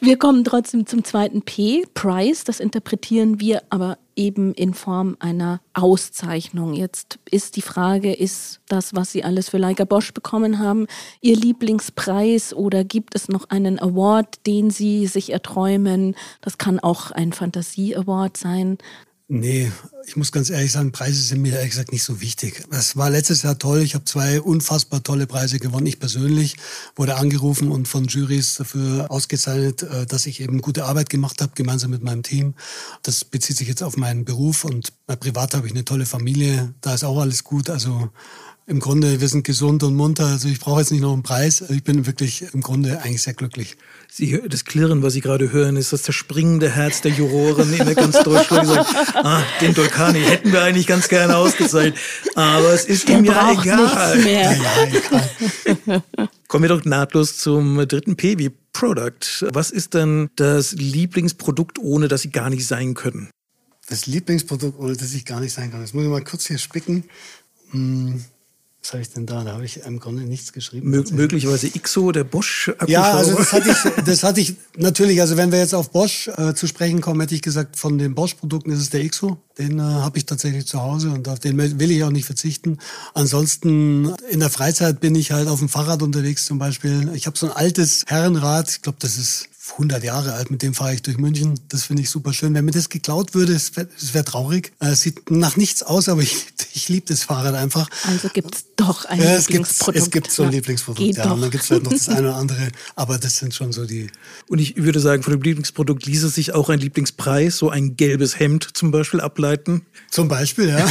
Wir 0.00 0.18
kommen 0.18 0.44
trotzdem 0.44 0.86
zum 0.86 1.04
zweiten 1.04 1.42
P, 1.42 1.84
Prize. 1.94 2.44
Das 2.44 2.60
interpretieren 2.60 3.40
wir 3.40 3.62
aber 3.70 3.96
eben 4.14 4.52
in 4.52 4.74
Form 4.74 5.16
einer 5.20 5.62
Auszeichnung. 5.72 6.74
Jetzt 6.74 7.18
ist 7.30 7.56
die 7.56 7.62
Frage, 7.62 8.12
ist 8.12 8.60
das, 8.68 8.94
was 8.94 9.12
Sie 9.12 9.24
alles 9.24 9.48
für 9.48 9.56
Leica 9.56 9.84
Bosch 9.84 10.12
bekommen 10.12 10.58
haben, 10.58 10.86
Ihr 11.22 11.36
Lieblingspreis 11.36 12.52
oder 12.52 12.84
gibt 12.84 13.14
es 13.14 13.28
noch 13.28 13.48
einen 13.48 13.78
Award, 13.78 14.46
den 14.46 14.70
Sie 14.70 15.06
sich 15.06 15.32
erträumen? 15.32 16.14
Das 16.42 16.58
kann 16.58 16.78
auch 16.78 17.10
ein 17.10 17.32
Fantasie-Award 17.32 18.36
sein. 18.36 18.76
Nee, 19.32 19.70
ich 20.08 20.16
muss 20.16 20.32
ganz 20.32 20.50
ehrlich 20.50 20.72
sagen, 20.72 20.90
Preise 20.90 21.22
sind 21.22 21.40
mir 21.40 21.54
ehrlich 21.54 21.70
gesagt 21.70 21.92
nicht 21.92 22.02
so 22.02 22.20
wichtig. 22.20 22.64
Das 22.68 22.96
war 22.96 23.10
letztes 23.10 23.42
Jahr 23.42 23.56
toll. 23.56 23.78
Ich 23.78 23.94
habe 23.94 24.04
zwei 24.04 24.40
unfassbar 24.40 25.04
tolle 25.04 25.28
Preise 25.28 25.60
gewonnen. 25.60 25.86
Ich 25.86 26.00
persönlich 26.00 26.56
wurde 26.96 27.14
angerufen 27.14 27.70
und 27.70 27.86
von 27.86 28.06
Juries 28.06 28.56
dafür 28.56 29.08
ausgezeichnet, 29.08 29.84
äh, 29.84 30.04
dass 30.04 30.26
ich 30.26 30.40
eben 30.40 30.60
gute 30.60 30.84
Arbeit 30.84 31.10
gemacht 31.10 31.40
habe, 31.40 31.52
gemeinsam 31.54 31.92
mit 31.92 32.02
meinem 32.02 32.24
Team. 32.24 32.54
Das 33.04 33.24
bezieht 33.24 33.56
sich 33.56 33.68
jetzt 33.68 33.84
auf 33.84 33.96
meinen 33.96 34.24
Beruf 34.24 34.64
und 34.64 34.92
privat 35.06 35.54
habe 35.54 35.68
ich 35.68 35.72
eine 35.74 35.84
tolle 35.84 36.06
Familie. 36.06 36.74
Da 36.80 36.92
ist 36.92 37.04
auch 37.04 37.20
alles 37.20 37.44
gut. 37.44 37.70
Also 37.70 38.10
im 38.70 38.78
Grunde, 38.78 39.20
wir 39.20 39.26
sind 39.26 39.44
gesund 39.44 39.82
und 39.82 39.96
munter. 39.96 40.26
Also 40.26 40.48
ich 40.48 40.60
brauche 40.60 40.78
jetzt 40.78 40.92
nicht 40.92 41.00
noch 41.00 41.12
einen 41.12 41.24
Preis. 41.24 41.60
Ich 41.70 41.82
bin 41.82 42.06
wirklich 42.06 42.44
im 42.54 42.60
Grunde 42.60 43.02
eigentlich 43.02 43.22
sehr 43.22 43.34
glücklich. 43.34 43.76
Sie, 44.08 44.40
das 44.48 44.64
Klirren, 44.64 45.02
was 45.02 45.14
Sie 45.14 45.20
gerade 45.20 45.50
hören, 45.50 45.76
ist 45.76 45.92
das 45.92 46.04
zerspringende 46.04 46.70
Herz 46.70 47.00
der 47.00 47.10
Juroren 47.10 47.72
in 47.72 47.94
ganz 47.96 48.22
Deutschland. 48.22 48.68
Gesagt, 48.68 48.94
ah, 49.16 49.42
den 49.60 49.74
Dolkani 49.74 50.20
hätten 50.20 50.52
wir 50.52 50.62
eigentlich 50.62 50.86
ganz 50.86 51.08
gerne 51.08 51.36
ausgezeichnet, 51.36 51.98
aber 52.36 52.72
es 52.72 52.84
ist 52.84 53.08
ihm 53.08 53.24
ja 53.24 53.50
egal. 53.60 54.18
Mehr. 54.18 54.56
Ja, 54.56 54.86
egal. 54.86 56.02
Kommen 56.46 56.62
wir 56.62 56.68
doch 56.68 56.84
nahtlos 56.84 57.38
zum 57.38 57.76
dritten 57.88 58.14
P 58.14 58.38
wie 58.38 58.50
Product. 58.72 59.48
Was 59.52 59.72
ist 59.72 59.94
denn 59.94 60.30
das 60.36 60.72
Lieblingsprodukt, 60.72 61.80
ohne 61.80 62.06
dass 62.06 62.22
Sie 62.22 62.30
gar 62.30 62.50
nicht 62.50 62.68
sein 62.68 62.94
können? 62.94 63.30
Das 63.88 64.06
Lieblingsprodukt, 64.06 64.78
ohne 64.78 64.96
das 64.96 65.12
ich 65.12 65.24
gar 65.24 65.40
nicht 65.40 65.52
sein 65.52 65.72
kann. 65.72 65.80
Das 65.80 65.92
muss 65.92 66.04
ich 66.04 66.10
mal 66.10 66.22
kurz 66.22 66.46
hier 66.46 66.58
spicken. 66.58 67.02
Hm. 67.72 68.24
Was 68.82 68.92
habe 68.92 69.02
ich 69.02 69.10
denn 69.10 69.26
da? 69.26 69.44
Da 69.44 69.52
habe 69.52 69.64
ich 69.64 69.82
im 69.84 70.00
Grunde 70.00 70.22
nichts 70.22 70.52
geschrieben. 70.52 70.88
Mö 70.88 71.04
möglicherweise 71.12 71.66
IXO, 71.66 72.12
der 72.12 72.24
Bosch 72.24 72.70
Akkuschrauber. 72.70 72.90
Ja, 72.90 73.12
also 73.12 73.34
das 73.36 73.52
hatte 73.52 73.70
ich, 73.70 74.04
das 74.04 74.22
hatte 74.22 74.40
ich 74.40 74.54
natürlich, 74.76 75.20
also 75.20 75.36
wenn 75.36 75.52
wir 75.52 75.58
jetzt 75.58 75.74
auf 75.74 75.90
Bosch 75.90 76.28
äh, 76.28 76.54
zu 76.54 76.66
sprechen 76.66 77.02
kommen, 77.02 77.20
hätte 77.20 77.34
ich 77.34 77.42
gesagt, 77.42 77.76
von 77.76 77.98
den 77.98 78.14
Bosch-Produkten 78.14 78.70
ist 78.70 78.80
es 78.80 78.88
der 78.88 79.02
IXO. 79.02 79.36
Den 79.58 79.78
äh, 79.78 79.82
habe 79.82 80.16
ich 80.16 80.24
tatsächlich 80.24 80.66
zu 80.66 80.80
Hause 80.80 81.10
und 81.10 81.28
auf 81.28 81.38
den 81.38 81.58
will 81.58 81.90
ich 81.90 82.02
auch 82.04 82.10
nicht 82.10 82.24
verzichten. 82.24 82.78
Ansonsten 83.12 84.14
in 84.30 84.40
der 84.40 84.50
Freizeit 84.50 85.00
bin 85.00 85.14
ich 85.14 85.32
halt 85.32 85.48
auf 85.48 85.58
dem 85.58 85.68
Fahrrad 85.68 86.02
unterwegs 86.02 86.46
zum 86.46 86.58
Beispiel. 86.58 87.10
Ich 87.14 87.26
habe 87.26 87.36
so 87.36 87.46
ein 87.46 87.52
altes 87.52 88.04
Herrenrad, 88.06 88.70
ich 88.70 88.82
glaube, 88.82 88.98
das 89.00 89.18
ist 89.18 89.49
100 89.72 90.02
Jahre 90.02 90.34
alt, 90.34 90.50
mit 90.50 90.62
dem 90.62 90.74
fahre 90.74 90.94
ich 90.94 91.02
durch 91.02 91.18
München. 91.18 91.58
Das 91.68 91.84
finde 91.84 92.02
ich 92.02 92.10
super 92.10 92.32
schön. 92.32 92.54
Wenn 92.54 92.64
mir 92.64 92.70
das 92.70 92.88
geklaut 92.88 93.34
würde, 93.34 93.52
es 93.54 93.76
wäre 93.76 93.88
wär 94.12 94.24
traurig. 94.24 94.72
Äh, 94.80 94.88
es 94.88 95.02
sieht 95.02 95.30
nach 95.30 95.56
nichts 95.56 95.82
aus, 95.82 96.08
aber 96.08 96.22
ich, 96.22 96.46
ich 96.74 96.88
liebe 96.88 97.06
das 97.06 97.24
Fahrrad 97.24 97.54
einfach. 97.54 97.88
Also 98.06 98.28
gibt 98.28 98.54
es 98.54 98.64
doch 98.76 99.04
ein 99.04 99.20
ja, 99.20 99.36
es 99.36 99.48
Lieblingsprodukt. 99.48 99.94
Gibt, 99.94 100.06
es 100.06 100.10
gibt 100.10 100.32
so 100.32 100.42
ein 100.44 100.52
Lieblingsprodukt, 100.52 101.06
Geht 101.06 101.16
ja. 101.16 101.24
doch. 101.24 101.34
Und 101.34 101.42
dann 101.42 101.50
gibt 101.50 101.62
es 101.62 101.68
vielleicht 101.68 101.84
noch 101.84 101.92
das 101.92 102.08
eine 102.10 102.28
oder 102.28 102.36
andere. 102.36 102.68
Aber 102.96 103.18
das 103.18 103.36
sind 103.36 103.54
schon 103.54 103.72
so 103.72 103.86
die. 103.86 104.08
Und 104.48 104.58
ich 104.58 104.76
würde 104.76 105.00
sagen, 105.00 105.22
von 105.22 105.32
dem 105.32 105.42
Lieblingsprodukt 105.42 106.06
ließe 106.06 106.28
sich 106.28 106.54
auch 106.54 106.68
ein 106.68 106.78
Lieblingspreis, 106.78 107.58
so 107.58 107.70
ein 107.70 107.96
gelbes 107.96 108.38
Hemd 108.38 108.68
zum 108.74 108.90
Beispiel, 108.90 109.20
ableiten. 109.20 109.86
Zum 110.10 110.28
Beispiel, 110.28 110.68
ja. 110.68 110.90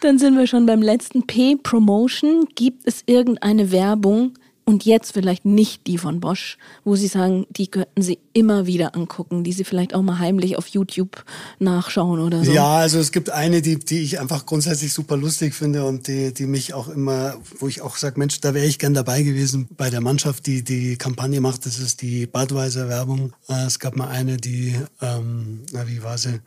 Dann 0.00 0.18
sind 0.18 0.36
wir 0.36 0.46
schon 0.46 0.66
beim 0.66 0.82
letzten 0.82 1.26
P, 1.26 1.56
Promotion. 1.56 2.46
Gibt 2.54 2.86
es 2.86 3.02
irgendeine 3.06 3.70
Werbung, 3.70 4.34
und 4.68 4.84
jetzt 4.84 5.12
vielleicht 5.12 5.44
nicht 5.44 5.86
die 5.86 5.96
von 5.96 6.18
Bosch, 6.18 6.58
wo 6.84 6.96
Sie 6.96 7.06
sagen, 7.06 7.46
die 7.50 7.68
könnten 7.68 8.02
Sie 8.02 8.18
immer 8.32 8.66
wieder 8.66 8.96
angucken, 8.96 9.44
die 9.44 9.52
Sie 9.52 9.62
vielleicht 9.62 9.94
auch 9.94 10.02
mal 10.02 10.18
heimlich 10.18 10.58
auf 10.58 10.66
YouTube 10.66 11.24
nachschauen 11.60 12.18
oder 12.18 12.44
so. 12.44 12.50
Ja, 12.50 12.78
also 12.78 12.98
es 12.98 13.12
gibt 13.12 13.30
eine, 13.30 13.62
die, 13.62 13.78
die 13.78 14.00
ich 14.00 14.18
einfach 14.18 14.44
grundsätzlich 14.44 14.92
super 14.92 15.16
lustig 15.16 15.54
finde 15.54 15.84
und 15.84 16.08
die, 16.08 16.34
die 16.34 16.46
mich 16.46 16.74
auch 16.74 16.88
immer, 16.88 17.36
wo 17.60 17.68
ich 17.68 17.80
auch 17.80 17.96
sage, 17.96 18.18
Mensch, 18.18 18.40
da 18.40 18.54
wäre 18.54 18.66
ich 18.66 18.80
gern 18.80 18.92
dabei 18.92 19.22
gewesen 19.22 19.68
bei 19.76 19.88
der 19.88 20.00
Mannschaft, 20.00 20.46
die 20.46 20.64
die 20.64 20.96
Kampagne 20.96 21.40
macht. 21.40 21.64
Das 21.64 21.78
ist 21.78 22.02
die 22.02 22.26
Budweiser-Werbung. 22.26 23.34
Äh, 23.48 23.66
Es 23.66 23.78
gab 23.78 23.94
mal 23.94 24.08
eine, 24.08 24.36
die, 24.36 24.74
ähm, 25.00 25.60
na, 25.72 25.86
wie 25.86 26.02
war 26.02 26.18
sie? 26.18 26.40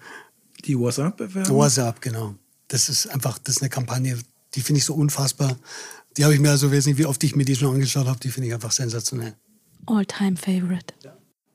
Die 0.65 0.77
WhatsApp-Bewerbung? 0.77 1.55
WhatsApp, 1.55 2.01
genau. 2.01 2.35
Das 2.67 2.89
ist 2.89 3.07
einfach, 3.07 3.37
das 3.37 3.55
ist 3.55 3.61
eine 3.61 3.69
Kampagne, 3.69 4.17
die 4.55 4.61
finde 4.61 4.79
ich 4.79 4.85
so 4.85 4.93
unfassbar. 4.93 5.55
Die 6.19 6.25
habe 6.25 6.33
ich 6.33 6.41
mir 6.41 6.49
also, 6.49 6.69
weiß 6.69 6.85
nicht, 6.87 6.97
wie 6.97 7.05
oft 7.05 7.23
ich 7.23 7.37
mir 7.37 7.45
die 7.45 7.55
schon 7.55 7.75
angeschaut 7.75 8.05
habe, 8.05 8.19
die 8.19 8.27
finde 8.27 8.49
ich 8.49 8.53
einfach 8.53 8.73
sensationell. 8.73 9.35
All-time 9.85 10.35
favorite. 10.35 10.93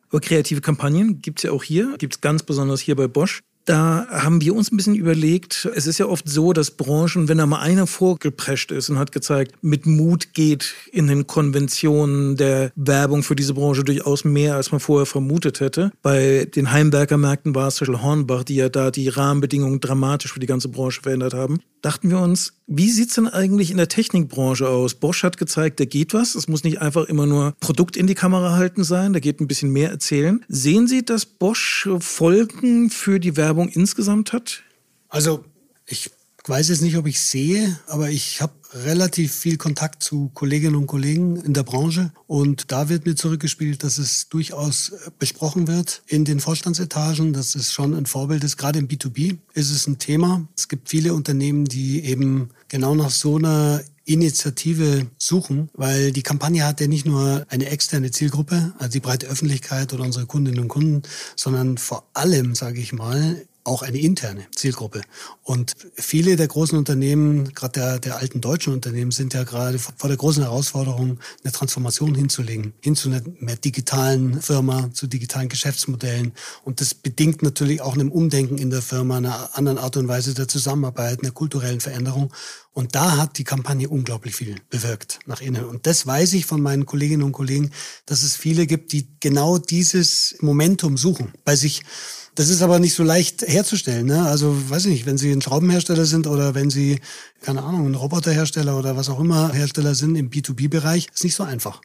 Aber 0.08 0.20
kreative 0.20 0.62
Kampagnen 0.62 1.20
gibt 1.20 1.40
es 1.40 1.42
ja 1.42 1.52
auch 1.52 1.62
hier, 1.62 1.98
gibt 1.98 2.14
es 2.14 2.20
ganz 2.22 2.42
besonders 2.42 2.80
hier 2.80 2.96
bei 2.96 3.06
Bosch. 3.06 3.42
Da 3.64 4.06
haben 4.10 4.42
wir 4.42 4.54
uns 4.54 4.70
ein 4.70 4.76
bisschen 4.76 4.94
überlegt, 4.94 5.68
es 5.74 5.86
ist 5.86 5.98
ja 5.98 6.06
oft 6.06 6.28
so, 6.28 6.52
dass 6.52 6.72
Branchen, 6.72 7.28
wenn 7.28 7.38
da 7.38 7.46
mal 7.46 7.60
einer 7.60 7.86
vorgeprescht 7.86 8.70
ist 8.70 8.90
und 8.90 8.98
hat 8.98 9.12
gezeigt, 9.12 9.54
mit 9.62 9.86
Mut 9.86 10.34
geht 10.34 10.74
in 10.92 11.06
den 11.06 11.26
Konventionen 11.26 12.36
der 12.36 12.72
Werbung 12.76 13.22
für 13.22 13.36
diese 13.36 13.54
Branche 13.54 13.82
durchaus 13.82 14.24
mehr, 14.24 14.56
als 14.56 14.70
man 14.70 14.80
vorher 14.80 15.06
vermutet 15.06 15.60
hätte. 15.60 15.92
Bei 16.02 16.46
den 16.54 16.72
Heimwerkermärkten 16.72 17.54
war 17.54 17.68
es 17.68 17.76
zum 17.76 17.86
Beispiel 17.86 18.02
Hornbach, 18.02 18.44
die 18.44 18.56
ja 18.56 18.68
da 18.68 18.90
die 18.90 19.08
Rahmenbedingungen 19.08 19.80
dramatisch 19.80 20.32
für 20.32 20.40
die 20.40 20.46
ganze 20.46 20.68
Branche 20.68 21.00
verändert 21.00 21.32
haben. 21.32 21.60
Dachten 21.80 22.08
wir 22.08 22.18
uns, 22.18 22.54
wie 22.66 22.90
sieht's 22.90 23.14
denn 23.16 23.28
eigentlich 23.28 23.70
in 23.70 23.76
der 23.76 23.88
Technikbranche 23.88 24.66
aus? 24.66 24.94
Bosch 24.94 25.22
hat 25.22 25.36
gezeigt, 25.36 25.80
da 25.80 25.84
geht 25.84 26.14
was. 26.14 26.34
Es 26.34 26.48
muss 26.48 26.64
nicht 26.64 26.80
einfach 26.80 27.04
immer 27.04 27.26
nur 27.26 27.54
Produkt 27.60 27.98
in 27.98 28.06
die 28.06 28.14
Kamera 28.14 28.56
halten 28.56 28.84
sein, 28.84 29.12
da 29.12 29.20
geht 29.20 29.40
ein 29.40 29.48
bisschen 29.48 29.70
mehr 29.70 29.90
erzählen. 29.90 30.42
Sehen 30.48 30.86
Sie, 30.86 31.04
dass 31.04 31.26
Bosch 31.26 31.86
Folgen 32.00 32.88
für 32.88 33.20
die 33.20 33.36
Werbung 33.36 33.53
insgesamt 33.62 34.32
hat? 34.32 34.62
Also 35.08 35.44
ich 35.86 36.10
weiß 36.46 36.68
jetzt 36.68 36.82
nicht, 36.82 36.96
ob 36.96 37.06
ich 37.06 37.20
sehe, 37.20 37.78
aber 37.86 38.10
ich 38.10 38.42
habe 38.42 38.52
relativ 38.74 39.32
viel 39.32 39.56
Kontakt 39.56 40.02
zu 40.02 40.30
Kolleginnen 40.34 40.74
und 40.74 40.86
Kollegen 40.86 41.36
in 41.36 41.54
der 41.54 41.62
Branche 41.62 42.12
und 42.26 42.70
da 42.70 42.88
wird 42.88 43.06
mir 43.06 43.14
zurückgespielt, 43.14 43.82
dass 43.82 43.98
es 43.98 44.28
durchaus 44.28 44.92
besprochen 45.18 45.68
wird 45.68 46.02
in 46.06 46.24
den 46.24 46.40
Vorstandsetagen, 46.40 47.32
dass 47.32 47.54
es 47.54 47.72
schon 47.72 47.94
ein 47.94 48.06
Vorbild 48.06 48.44
ist. 48.44 48.56
Gerade 48.56 48.80
im 48.80 48.88
B2B 48.88 49.38
ist 49.54 49.70
es 49.70 49.86
ein 49.86 49.98
Thema. 49.98 50.46
Es 50.56 50.68
gibt 50.68 50.88
viele 50.88 51.14
Unternehmen, 51.14 51.64
die 51.64 52.04
eben 52.04 52.50
genau 52.68 52.94
nach 52.94 53.10
so 53.10 53.36
einer 53.36 53.82
Initiative 54.04 55.06
suchen, 55.18 55.70
weil 55.72 56.12
die 56.12 56.22
Kampagne 56.22 56.66
hat 56.66 56.80
ja 56.80 56.86
nicht 56.86 57.06
nur 57.06 57.46
eine 57.48 57.66
externe 57.66 58.10
Zielgruppe, 58.10 58.74
also 58.78 58.92
die 58.92 59.00
breite 59.00 59.26
Öffentlichkeit 59.26 59.92
oder 59.92 60.04
unsere 60.04 60.26
Kundinnen 60.26 60.60
und 60.60 60.68
Kunden, 60.68 61.02
sondern 61.36 61.78
vor 61.78 62.08
allem, 62.12 62.54
sage 62.54 62.80
ich 62.80 62.92
mal, 62.92 63.46
auch 63.64 63.82
eine 63.82 63.98
interne 63.98 64.46
Zielgruppe. 64.54 65.00
Und 65.42 65.72
viele 65.94 66.36
der 66.36 66.48
großen 66.48 66.76
Unternehmen, 66.76 67.52
gerade 67.54 67.80
der, 67.80 67.98
der 67.98 68.16
alten 68.18 68.42
deutschen 68.42 68.74
Unternehmen, 68.74 69.10
sind 69.10 69.32
ja 69.32 69.44
gerade 69.44 69.78
vor 69.78 70.08
der 70.08 70.18
großen 70.18 70.42
Herausforderung, 70.42 71.18
eine 71.42 71.52
Transformation 71.52 72.14
hinzulegen, 72.14 72.74
hin 72.80 72.94
zu 72.94 73.08
einer 73.08 73.22
mehr 73.40 73.56
digitalen 73.56 74.42
Firma, 74.42 74.90
zu 74.92 75.06
digitalen 75.06 75.48
Geschäftsmodellen. 75.48 76.32
Und 76.62 76.82
das 76.82 76.94
bedingt 76.94 77.42
natürlich 77.42 77.80
auch 77.80 77.94
einem 77.94 78.12
Umdenken 78.12 78.58
in 78.58 78.68
der 78.68 78.82
Firma, 78.82 79.16
einer 79.16 79.56
anderen 79.56 79.78
Art 79.78 79.96
und 79.96 80.08
Weise 80.08 80.34
der 80.34 80.46
Zusammenarbeit, 80.46 81.22
einer 81.22 81.32
kulturellen 81.32 81.80
Veränderung. 81.80 82.32
Und 82.72 82.94
da 82.94 83.16
hat 83.16 83.38
die 83.38 83.44
Kampagne 83.44 83.88
unglaublich 83.88 84.34
viel 84.34 84.56
bewirkt 84.68 85.20
nach 85.26 85.40
innen. 85.40 85.64
Und 85.64 85.86
das 85.86 86.06
weiß 86.06 86.34
ich 86.34 86.44
von 86.44 86.60
meinen 86.60 86.86
Kolleginnen 86.86 87.22
und 87.22 87.32
Kollegen, 87.32 87.70
dass 88.04 88.22
es 88.22 88.36
viele 88.36 88.66
gibt, 88.66 88.92
die 88.92 89.08
genau 89.20 89.58
dieses 89.58 90.36
Momentum 90.40 90.98
suchen 90.98 91.32
bei 91.44 91.56
sich. 91.56 91.82
Das 92.36 92.48
ist 92.48 92.62
aber 92.62 92.80
nicht 92.80 92.94
so 92.94 93.04
leicht 93.04 93.42
herzustellen. 93.42 94.06
Ne? 94.06 94.26
Also 94.26 94.70
weiß 94.70 94.86
ich 94.86 94.92
nicht, 94.92 95.06
wenn 95.06 95.18
Sie 95.18 95.30
ein 95.30 95.40
Schraubenhersteller 95.40 96.04
sind 96.04 96.26
oder 96.26 96.54
wenn 96.54 96.68
Sie, 96.68 97.00
keine 97.42 97.62
Ahnung, 97.62 97.86
ein 97.86 97.94
Roboterhersteller 97.94 98.76
oder 98.76 98.96
was 98.96 99.08
auch 99.08 99.20
immer 99.20 99.52
Hersteller 99.52 99.94
sind 99.94 100.16
im 100.16 100.30
B2B-Bereich, 100.30 101.08
ist 101.14 101.24
nicht 101.24 101.36
so 101.36 101.44
einfach. 101.44 101.80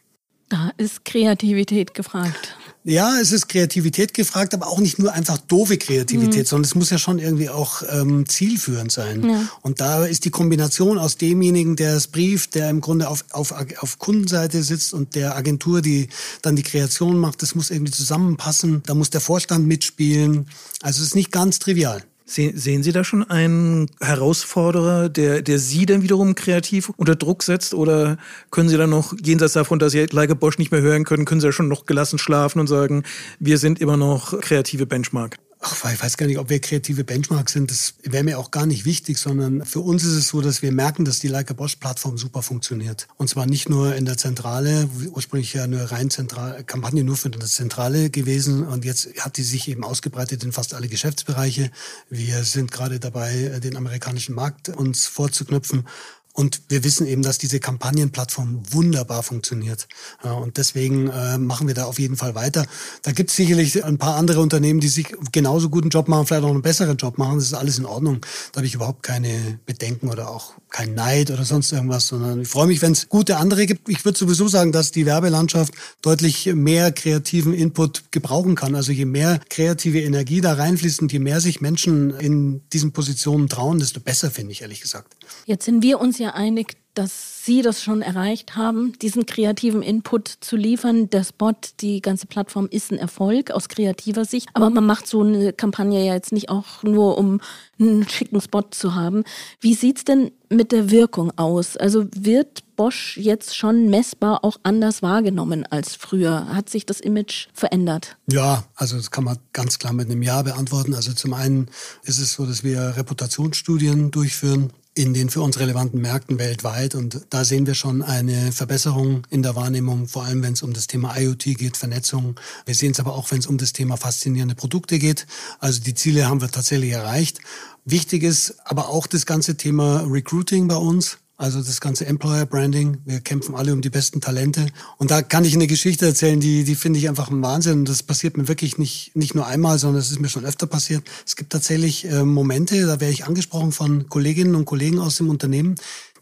Da 0.50 0.72
ist 0.78 1.06
Kreativität 1.06 1.94
gefragt. 1.94 2.58
Ja, 2.86 3.20
es 3.20 3.34
ist 3.34 3.50
Kreativität 3.50 4.13
gefragt, 4.13 4.54
aber 4.54 4.68
auch 4.68 4.80
nicht 4.80 5.00
nur 5.00 5.12
einfach 5.12 5.38
doofe 5.38 5.78
Kreativität, 5.78 6.44
mhm. 6.44 6.46
sondern 6.46 6.65
es 6.65 6.76
muss 6.76 6.89
ja 6.89 6.98
schon 6.98 7.20
irgendwie 7.20 7.50
auch 7.50 7.84
ähm, 7.89 8.28
zielführend 8.28 8.92
sein. 8.92 9.30
Ja. 9.30 9.50
Und 9.62 9.82
da 9.82 10.06
ist 10.06 10.24
die 10.24 10.30
Kombination 10.30 10.98
aus 10.98 11.18
demjenigen, 11.18 11.76
der 11.76 11.96
es 11.96 12.08
brieft, 12.08 12.56
der 12.56 12.70
im 12.70 12.80
Grunde 12.80 13.10
auf, 13.10 13.26
auf, 13.32 13.54
auf 13.80 14.00
Kundenseite 14.00 14.63
sitzt 14.63 14.94
und 14.94 15.15
der 15.15 15.36
Agentur, 15.36 15.82
die 15.82 16.08
dann 16.42 16.56
die 16.56 16.63
Kreation 16.63 17.18
macht, 17.18 17.42
das 17.42 17.54
muss 17.54 17.70
irgendwie 17.70 17.92
zusammenpassen. 17.92 18.82
Da 18.86 18.96
muss 18.96 19.10
der 19.10 19.22
Vorstand 19.22 19.68
mitspielen. 19.68 20.48
Also 20.82 21.02
es 21.02 21.10
ist 21.10 21.15
nicht 21.15 21.32
ganz 21.34 21.60
trivial. 21.60 22.04
Sehen 22.30 22.84
Sie 22.84 22.92
da 22.92 23.04
schon 23.04 23.28
einen 23.28 23.89
Herausforderer, 24.00 25.10
der, 25.10 25.42
der 25.42 25.58
Sie 25.58 25.88
dann 25.88 26.04
wiederum 26.04 26.36
kreativ 26.36 26.92
unter 26.96 27.15
Druck 27.15 27.42
setzt? 27.42 27.74
Oder 27.74 28.18
können 28.52 28.70
Sie 28.70 28.78
dann 28.78 28.92
noch, 28.92 29.15
jenseits 29.24 29.54
davon, 29.54 29.80
dass 29.80 29.94
Sie 29.94 30.06
Leica 30.12 30.36
Bosch 30.36 30.60
nicht 30.60 30.72
mehr 30.72 30.82
hören 30.82 31.06
können, 31.06 31.26
können 31.26 31.42
Sie 31.42 31.48
ja 31.48 31.52
schon 31.52 31.68
noch 31.68 31.88
gelassen 31.88 32.20
schlafen 32.20 32.60
und 32.60 32.68
sagen, 32.68 33.04
wir 33.39 33.58
sind 33.58 33.82
immer 33.82 33.98
noch 33.98 34.39
kreative 34.42 34.86
Benchmark? 34.86 35.38
Ach, 35.62 35.91
ich 35.91 36.02
weiß 36.02 36.17
gar 36.17 36.26
nicht, 36.28 36.39
ob 36.39 36.50
wir 36.50 36.60
kreative 36.60 37.04
Benchmarks 37.04 37.54
sind. 37.54 37.69
Das 37.69 37.95
wäre 38.04 38.24
mir 38.24 38.39
auch 38.39 38.52
gar 38.52 38.65
nicht 38.65 38.86
wichtig, 38.86 39.17
sondern 39.17 39.65
für 39.65 39.82
uns 39.82 40.04
ist 40.04 40.13
es 40.13 40.30
so, 40.30 40.41
dass 40.41 40.62
wir 40.62 40.72
merken, 40.72 41.04
dass 41.04 41.19
die 41.19 41.28
Leica 41.28 41.54
Bosch 41.54 41.76
Plattform 41.76 42.17
super 42.17 42.41
funktioniert. 42.41 43.08
Und 43.17 43.30
zwar 43.30 43.45
nicht 43.45 43.69
nur 43.69 43.95
in 43.95 44.06
der 44.06 44.17
Zentrale, 44.17 44.89
ursprünglich 45.12 45.54
ja 45.54 45.63
eine 45.63 45.91
rein 45.91 46.10
zentrale 46.10 46.63
Kampagne 46.63 47.04
nur 47.04 47.17
für 47.17 47.30
das 47.30 47.56
Zentrale 47.56 48.10
gewesen. 48.10 48.65
Und 48.65 48.86
jetzt 48.86 49.10
hat 49.19 49.38
die 49.38 49.43
sich 49.43 49.67
eben 49.67 49.84
ausgebreitet 49.84 50.43
in 50.43 50.54
fast 50.54 50.74
alle 50.74 50.88
Geschäftsbereiche. 50.88 51.72
Wir 52.10 52.43
sind 52.43 52.72
gerade 52.72 53.00
dabei, 53.00 53.60
den 53.62 53.76
amerikanischen 53.76 54.36
Markt 54.36 54.69
uns 54.69 55.08
vorzuknüpfen. 55.08 55.86
Und 56.34 56.62
wir 56.70 56.84
wissen 56.84 57.06
eben, 57.08 57.22
dass 57.22 57.38
diese 57.38 57.60
Kampagnenplattform 57.60 58.62
wunderbar 58.72 59.24
funktioniert. 59.24 59.88
Und 60.22 60.58
deswegen 60.58 61.10
äh, 61.10 61.38
machen 61.38 61.68
wir 61.68 61.74
da 61.74 61.86
auf 61.86 62.00
jeden 62.00 62.15
Fall 62.15 62.34
weiter. 62.36 62.65
Da 63.02 63.12
gibt 63.12 63.30
es 63.32 63.36
sicherlich 63.36 63.84
ein 63.84 63.98
paar 63.98 64.15
andere 64.15 64.39
Unternehmen, 64.39 64.80
die 64.80 64.88
sich 64.88 65.08
genauso 65.32 65.70
guten 65.70 65.89
Job 65.89 66.08
machen, 66.08 66.28
vielleicht 66.28 66.44
auch 66.44 66.52
einen 66.52 66.62
besseren 66.62 66.98
Job 66.98 67.18
machen. 67.18 67.36
Das 67.36 67.46
ist 67.46 67.54
alles 67.54 67.78
in 67.78 67.86
Ordnung. 67.86 68.22
Da 68.52 68.58
habe 68.58 68.68
ich 68.68 68.76
überhaupt 68.76 69.04
keine 69.04 69.60
Bedenken 69.65 70.10
oder 70.10 70.30
auch 70.30 70.54
kein 70.70 70.94
Neid 70.94 71.32
oder 71.32 71.44
sonst 71.44 71.72
irgendwas, 71.72 72.08
sondern 72.08 72.42
ich 72.42 72.48
freue 72.48 72.68
mich, 72.68 72.82
wenn 72.82 72.92
es 72.92 73.10
gute 73.10 73.38
andere 73.38 73.65
gibt. 73.65 73.89
Ich 73.89 74.06
würde 74.06 74.18
sowieso 74.18 74.48
sagen, 74.48 74.72
dass 74.72 74.92
die 74.92 75.06
Werbelandschaft 75.06 75.74
deutlich 76.02 76.46
mehr 76.54 76.92
kreativen 76.92 77.54
Input 77.54 78.12
gebrauchen 78.12 78.56
kann. 78.56 78.76
Also 78.76 78.92
je 78.92 79.06
mehr 79.06 79.39
kreative 79.50 80.00
Energie 80.02 80.42
da 80.42 80.54
reinfließt 80.54 81.02
und 81.02 81.12
je 81.12 81.20
mehr 81.20 81.42
sich 81.42 81.60
Menschen 81.60 82.12
in 82.12 82.62
diesen 82.70 82.94
Positionen 82.94 83.50
trauen, 83.50 83.80
desto 83.80 84.00
besser, 84.00 84.32
finde 84.32 84.52
ich 84.52 84.62
ehrlich 84.62 84.82
gesagt. 84.82 85.15
Jetzt 85.46 85.65
sind 85.65 85.84
wir 85.84 86.00
uns 86.00 86.20
ja 86.20 86.32
einig, 86.34 86.78
dass 87.00 87.46
Sie 87.46 87.62
das 87.62 87.82
schon 87.82 88.02
erreicht 88.02 88.58
haben, 88.58 88.92
diesen 89.00 89.26
kreativen 89.26 89.82
Input 89.82 90.28
zu 90.28 90.58
liefern. 90.58 91.10
Der 91.10 91.24
Spot, 91.24 91.54
die 91.80 92.02
ganze 92.02 92.28
Plattform 92.28 92.68
ist 92.70 92.92
ein 92.92 92.98
Erfolg 92.98 93.52
aus 93.52 93.70
kreativer 93.70 94.26
Sicht. 94.26 94.50
Aber 94.54 94.70
man 94.70 94.86
macht 94.86 95.08
so 95.08 95.22
eine 95.22 95.54
Kampagne 95.54 96.06
ja 96.06 96.13
jetzt 96.13 96.34
nicht 96.34 96.50
auch 96.50 96.84
nur, 96.84 97.18
um 97.18 97.39
einen 97.80 98.08
schicken 98.10 98.42
Spot 98.42 98.63
zu 98.72 98.96
haben. 98.96 99.24
Wie 99.62 99.76
sieht 99.76 100.00
es 100.00 100.04
denn 100.04 100.32
mit 100.50 100.72
der 100.74 100.92
Wirkung 100.92 101.32
aus? 101.38 101.78
Also 101.78 102.06
wird 102.13 102.63
Bosch 102.76 103.18
jetzt 103.18 103.56
schon 103.56 103.89
messbar 103.89 104.44
auch 104.44 104.58
anders 104.63 105.02
wahrgenommen 105.02 105.65
als 105.65 105.96
früher? 105.96 106.54
Hat 106.54 106.70
sich 106.70 106.86
das 106.86 107.00
Image 107.00 107.48
verändert? 107.54 108.18
Ja, 108.30 108.65
also 108.76 108.98
das 108.98 109.10
kann 109.10 109.24
man 109.24 109.38
ganz 109.54 109.80
klar 109.80 109.94
mit 109.94 110.08
einem 110.08 110.22
Ja 110.22 110.42
beantworten. 110.42 110.94
Also 110.94 111.13
zum 111.13 111.34
einen 111.34 111.70
ist 112.04 112.20
es 112.20 112.34
so, 112.34 112.46
dass 112.46 112.63
wir 112.63 112.98
Reputationsstudien 112.98 114.12
durchführen 114.12 114.74
in 115.00 115.14
den 115.14 115.30
für 115.30 115.42
uns 115.42 115.58
relevanten 115.58 116.02
Märkten 116.02 116.40
weltweit. 116.40 116.94
Und 116.94 117.22
da 117.30 117.46
sehen 117.46 117.66
wir 117.66 117.74
schon 117.74 118.02
eine 118.02 118.52
Verbesserung 118.52 119.26
in 119.30 119.42
der 119.42 119.56
Wahrnehmung, 119.56 120.10
vor 120.10 120.26
allem 120.26 120.44
wenn 120.44 120.54
es 120.54 120.62
um 120.62 120.74
das 120.74 120.88
Thema 120.88 121.18
IoT 121.18 121.58
geht, 121.58 121.78
Vernetzung. 121.78 122.38
Wir 122.66 122.76
sehen 122.76 122.92
es 122.92 123.00
aber 123.00 123.16
auch, 123.16 123.32
wenn 123.32 123.40
es 123.40 123.48
um 123.48 123.58
das 123.58 123.72
Thema 123.72 123.96
faszinierende 123.96 124.56
Produkte 124.56 125.00
geht. 125.00 125.26
Also 125.60 125.80
die 125.80 125.94
Ziele 125.94 126.28
haben 126.28 126.42
wir 126.42 126.52
tatsächlich 126.52 126.92
erreicht. 126.92 127.40
Wichtig 127.86 128.24
ist 128.24 128.56
aber 128.66 128.90
auch 128.90 129.08
das 129.08 129.26
ganze 129.26 129.56
Thema 129.56 130.02
Recruiting 130.06 130.68
bei 130.68 130.76
uns. 130.76 131.18
Also 131.39 131.63
das 131.63 131.80
ganze 131.80 132.06
Employer 132.06 132.45
Branding. 132.45 132.97
Wir 133.06 133.21
kämpfen 133.21 133.56
alle 133.56 133.71
um 133.71 133.80
die 133.80 133.89
besten 133.89 134.19
Talente. 134.19 134.67
Und 134.97 135.10
da 135.10 135.21
kann 135.21 135.45
ich 135.45 135.54
eine 135.54 135.67
Geschichte 135.67 136.06
erzählen, 136.06 136.41
die, 136.41 136.65
die 136.65 136.75
finde 136.75 136.99
ich 136.99 137.08
einfach 137.08 137.32
ein 137.32 137.41
Wahnsinn. 137.41 137.80
Und 137.80 137.89
das 137.89 138.04
passiert 138.04 138.36
mir 138.36 138.49
wirklich 138.49 138.78
nicht, 138.78 139.15
nicht 139.15 139.36
nur 139.36 139.47
einmal, 139.47 139.80
sondern 139.80 140.02
es 140.02 140.12
ist 140.12 140.19
mir 140.19 140.28
schon 140.28 140.43
öfter 140.43 140.67
passiert. 140.67 141.06
Es 141.25 141.38
gibt 141.38 141.54
tatsächlich 141.54 142.04
äh, 142.04 142.25
Momente, 142.25 142.86
da 142.86 142.99
werde 142.99 143.13
ich 143.13 143.23
angesprochen 143.23 143.71
von 143.71 144.10
Kolleginnen 144.10 144.54
und 144.54 144.65
Kollegen 144.65 144.99
aus 144.99 145.15
dem 145.15 145.30
Unternehmen, 145.30 145.75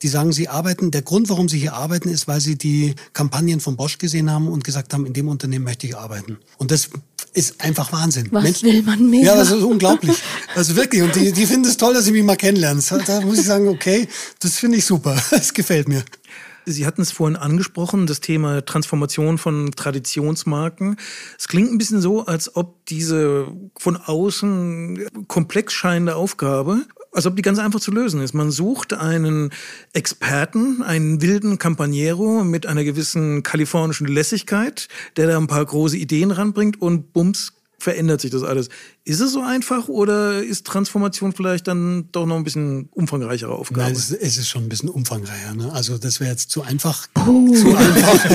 die 0.04 0.08
sagen, 0.08 0.34
sie 0.34 0.50
arbeiten. 0.50 0.92
Der 0.92 1.02
Grund, 1.02 1.30
warum 1.30 1.50
sie 1.50 1.58
hier 1.58 1.74
arbeiten, 1.74 2.10
ist, 2.10 2.28
weil 2.28 2.40
sie 2.40 2.56
die 2.56 2.94
Kampagnen 3.14 3.60
von 3.60 3.76
Bosch 3.76 3.98
gesehen 3.98 4.30
haben 4.30 4.48
und 4.48 4.64
gesagt 4.64 4.94
haben, 4.94 5.08
in 5.08 5.14
dem 5.14 5.30
Unternehmen 5.30 5.66
möchte 5.66 5.88
ich 5.88 5.98
arbeiten. 5.98 6.38
Und 6.60 6.70
das 6.70 6.92
ist 7.38 7.62
einfach 7.62 7.92
Wahnsinn. 7.92 8.30
Was 8.32 8.44
Mensch, 8.44 8.64
will 8.64 8.82
man 8.82 9.10
mehr? 9.10 9.26
Ja, 9.26 9.36
das 9.36 9.52
ist 9.52 9.62
unglaublich. 9.62 10.18
Also 10.56 10.76
wirklich. 10.76 11.04
Und 11.04 11.16
die, 11.16 11.32
die 11.32 11.46
finden 11.46 11.70
es 11.70 11.78
toll, 11.78 11.94
dass 11.94 12.06
sie 12.06 12.12
mich 12.12 12.24
mal 12.24 12.36
kennenlernen. 12.36 12.84
Da 13.06 13.22
muss 13.22 13.38
ich 13.38 13.46
sagen, 13.46 13.68
okay, 13.68 14.08
das 14.40 14.56
finde 14.56 14.80
ich 14.80 14.86
super. 14.86 15.16
Das 15.30 15.54
gefällt 15.54 15.88
mir. 15.88 16.04
Sie 16.66 16.86
hatten 16.86 17.02
es 17.02 17.12
vorhin 17.12 17.38
angesprochen, 17.38 18.08
das 18.08 18.20
Thema 18.20 18.66
Transformation 18.66 19.38
von 19.38 19.72
Traditionsmarken. 19.72 20.98
Es 21.38 21.48
klingt 21.48 21.72
ein 21.72 21.78
bisschen 21.78 22.02
so, 22.02 22.26
als 22.26 22.56
ob 22.56 22.86
diese 22.88 23.48
von 23.78 23.96
außen 23.98 25.28
komplex 25.28 25.74
scheinende 25.74 26.16
Aufgabe 26.16 26.86
als 27.18 27.26
ob 27.26 27.36
die 27.36 27.42
ganz 27.42 27.58
einfach 27.58 27.80
zu 27.80 27.90
lösen 27.90 28.22
ist. 28.22 28.36
Man 28.36 28.52
sucht 28.52 28.94
einen 28.94 29.50
Experten, 29.92 30.84
einen 30.84 31.20
wilden 31.20 31.58
Campaniero 31.58 32.44
mit 32.44 32.68
einer 32.68 32.84
gewissen 32.84 33.42
kalifornischen 33.42 34.06
Lässigkeit, 34.06 34.88
der 35.18 35.26
da 35.26 35.36
ein 35.36 35.48
paar 35.48 35.66
große 35.66 35.98
Ideen 35.98 36.30
ranbringt 36.30 36.80
und 36.80 37.14
bums, 37.14 37.54
verändert 37.80 38.22
sich 38.22 38.30
das 38.30 38.44
alles. 38.44 38.70
Ist 39.08 39.22
es 39.22 39.32
so 39.32 39.42
einfach 39.42 39.88
oder 39.88 40.44
ist 40.44 40.68
Transformation 40.68 41.32
vielleicht 41.32 41.70
dann 41.70 42.10
doch 42.12 42.26
noch 42.26 42.36
ein 42.36 42.44
bisschen 42.44 42.90
umfangreichere 42.92 43.54
Aufgabe? 43.54 43.84
Nein, 43.84 43.94
es, 43.94 44.12
ist 44.12 44.50
schon 44.50 44.64
ein 44.64 44.70
bisschen 44.70 44.90
umfangreicher. 44.90 45.54
Ne? 45.54 45.72
Also 45.72 45.98
das 45.98 46.20
wäre 46.20 46.32
jetzt 46.32 46.52
zu 46.52 46.62
einfach. 46.62 47.08
Uh. 47.26 47.56
Zu 47.56 47.74
einfach. 47.74 48.26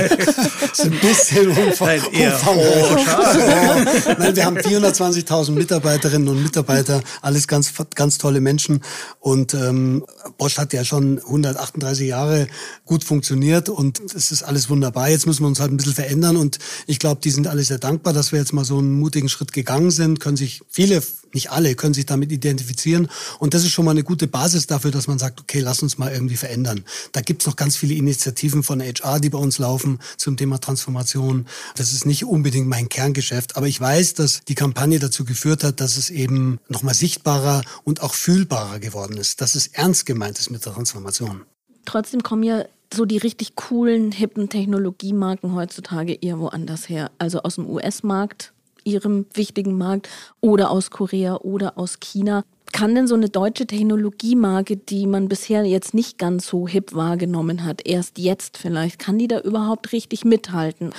ist 0.73 0.81
ein 0.81 0.99
bisschen 0.99 1.49
umfang, 1.67 2.01
Nein, 2.11 2.33
umfangreicher. 2.33 3.87
Oh, 4.07 4.15
Nein, 4.19 4.35
wir 4.35 4.47
haben 4.47 4.57
420.000 4.57 5.51
Mitarbeiterinnen 5.51 6.27
und 6.27 6.43
Mitarbeiter, 6.43 7.03
alles 7.21 7.47
ganz, 7.47 7.75
ganz 7.95 8.17
tolle 8.17 8.41
Menschen. 8.41 8.81
Und 9.21 9.53
ähm, 9.53 10.07
Bosch 10.39 10.57
hat 10.57 10.73
ja 10.73 10.87
schon 10.87 11.19
138 11.19 12.09
Jahre 12.09 12.47
gut 12.87 13.05
funktioniert 13.05 13.69
und 13.69 14.01
es 14.15 14.31
ist 14.31 14.43
alles 14.43 14.71
wunderbar. 14.71 15.11
Jetzt 15.11 15.27
müssen 15.27 15.43
wir 15.43 15.49
uns 15.49 15.61
halt 15.61 15.71
ein 15.71 15.77
bisschen 15.77 15.93
verändern 15.93 16.39
und 16.39 16.59
ich 16.87 16.99
glaube, 16.99 17.21
die 17.23 17.31
sind 17.31 17.47
alle 17.47 17.63
sehr 17.63 17.79
dankbar, 17.79 18.15
dass 18.15 18.33
wir 18.33 18.39
jetzt 18.39 18.55
mal 18.55 18.65
so 18.65 18.79
einen 18.79 18.99
mutigen 18.99 19.29
Schritt 19.29 19.53
gegangen 19.53 19.91
sind, 19.91 20.19
können 20.19 20.39
sich 20.39 20.62
viele, 20.68 21.03
nicht 21.33 21.51
alle, 21.51 21.75
können 21.75 21.94
sich 21.94 22.07
damit 22.07 22.31
identifizieren. 22.33 23.09
Und 23.38 23.55
das 23.55 23.64
ist 23.64 23.70
schon 23.70 23.85
mal 23.85 23.92
eine 23.92 24.05
gute 24.05 24.27
Basis 24.27 24.66
dafür, 24.66 24.90
dass 24.90 25.07
man 25.07 25.18
sagt, 25.18 25.40
okay, 25.40 25.61
lass 25.61 25.83
uns 25.83 25.98
mal 25.98 26.12
irgendwie 26.12 26.37
verändern. 26.37 26.85
Da 27.12 27.20
gibt 27.20 27.42
es 27.42 27.46
noch 27.46 27.57
ganz 27.57 27.77
viele 27.77 27.94
Initiativen 27.94 28.62
von 28.62 28.81
HR, 28.81 29.20
die 29.20 29.31
bei 29.31 29.38
uns 29.38 29.59
laufen 29.59 29.98
zum 30.16 30.37
Thema 30.37 30.61
Transformation. 30.61 31.46
Das 31.77 31.92
ist 31.92 32.07
nicht 32.07 32.25
unbedingt 32.25 32.68
mein 32.68 32.88
Kerngeschäft, 32.88 33.57
aber 33.57 33.66
ich 33.66 33.81
weiß, 33.81 34.14
dass 34.14 34.42
die 34.44 34.55
Kampagne 34.55 34.98
dazu 34.98 35.25
geführt 35.25 35.64
hat, 35.64 35.81
dass 35.81 35.96
es 35.96 36.11
eben 36.11 36.59
nochmal 36.68 36.94
sichtbarer 36.94 37.62
und 37.85 38.03
auch 38.03 38.14
fühlbarer 38.14 38.79
geworden 38.79 39.16
ist, 39.16 39.40
dass 39.40 39.55
es 39.55 39.68
ernst 39.68 40.07
gemeint 40.07 40.38
ist 40.38 40.51
mit 40.51 40.64
der 40.64 40.72
Transformation. 40.72 41.42
Trotzdem 41.85 42.22
kommen 42.22 42.42
ja 42.42 42.64
so 42.94 43.05
die 43.05 43.18
richtig 43.18 43.57
coolen, 43.57 44.12
hippen 44.12 44.48
Technologiemarken 44.48 45.55
heutzutage 45.55 46.14
eher 46.20 46.38
woanders 46.38 46.88
her. 46.88 47.11
Also 47.18 47.42
aus 47.42 47.57
dem 47.57 47.68
US-Markt 47.68 48.53
ihrem 48.85 49.27
wichtigen 49.35 49.77
Markt 49.77 50.09
oder 50.40 50.71
aus 50.71 50.90
Korea 50.90 51.37
oder 51.37 51.79
aus 51.79 52.01
China. 52.01 52.45
Kann 52.73 52.95
denn 52.95 53.07
so 53.07 53.14
eine 53.14 53.29
deutsche 53.29 53.66
Technologiemarke, 53.66 54.77
die 54.79 55.07
man 55.07 55.29
bisher 55.29 55.64
jetzt 55.64 55.92
nicht 55.92 56.16
ganz 56.18 56.47
so 56.47 56.66
hip 56.66 56.95
wahrgenommen 56.95 57.64
hat, 57.64 57.87
erst 57.87 58.18
jetzt 58.18 58.57
vielleicht, 58.57 58.99
kann 58.99 59.18
die 59.18 59.29
da 59.29 59.40
überhaupt 59.40 59.92
richtig 59.92 60.25
mithalten? 60.25 60.90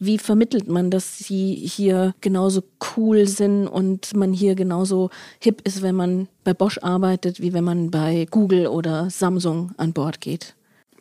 Wie 0.00 0.18
vermittelt 0.18 0.66
man, 0.66 0.90
dass 0.90 1.18
sie 1.18 1.54
hier 1.54 2.14
genauso 2.22 2.62
cool 2.96 3.28
sind 3.28 3.68
und 3.68 4.16
man 4.16 4.32
hier 4.32 4.54
genauso 4.54 5.10
hip 5.40 5.60
ist, 5.64 5.82
wenn 5.82 5.94
man 5.94 6.26
bei 6.42 6.54
Bosch 6.54 6.78
arbeitet, 6.78 7.40
wie 7.40 7.52
wenn 7.52 7.64
man 7.64 7.90
bei 7.90 8.26
Google 8.30 8.66
oder 8.66 9.10
Samsung 9.10 9.72
an 9.76 9.92
Bord 9.92 10.20
geht? 10.20 10.54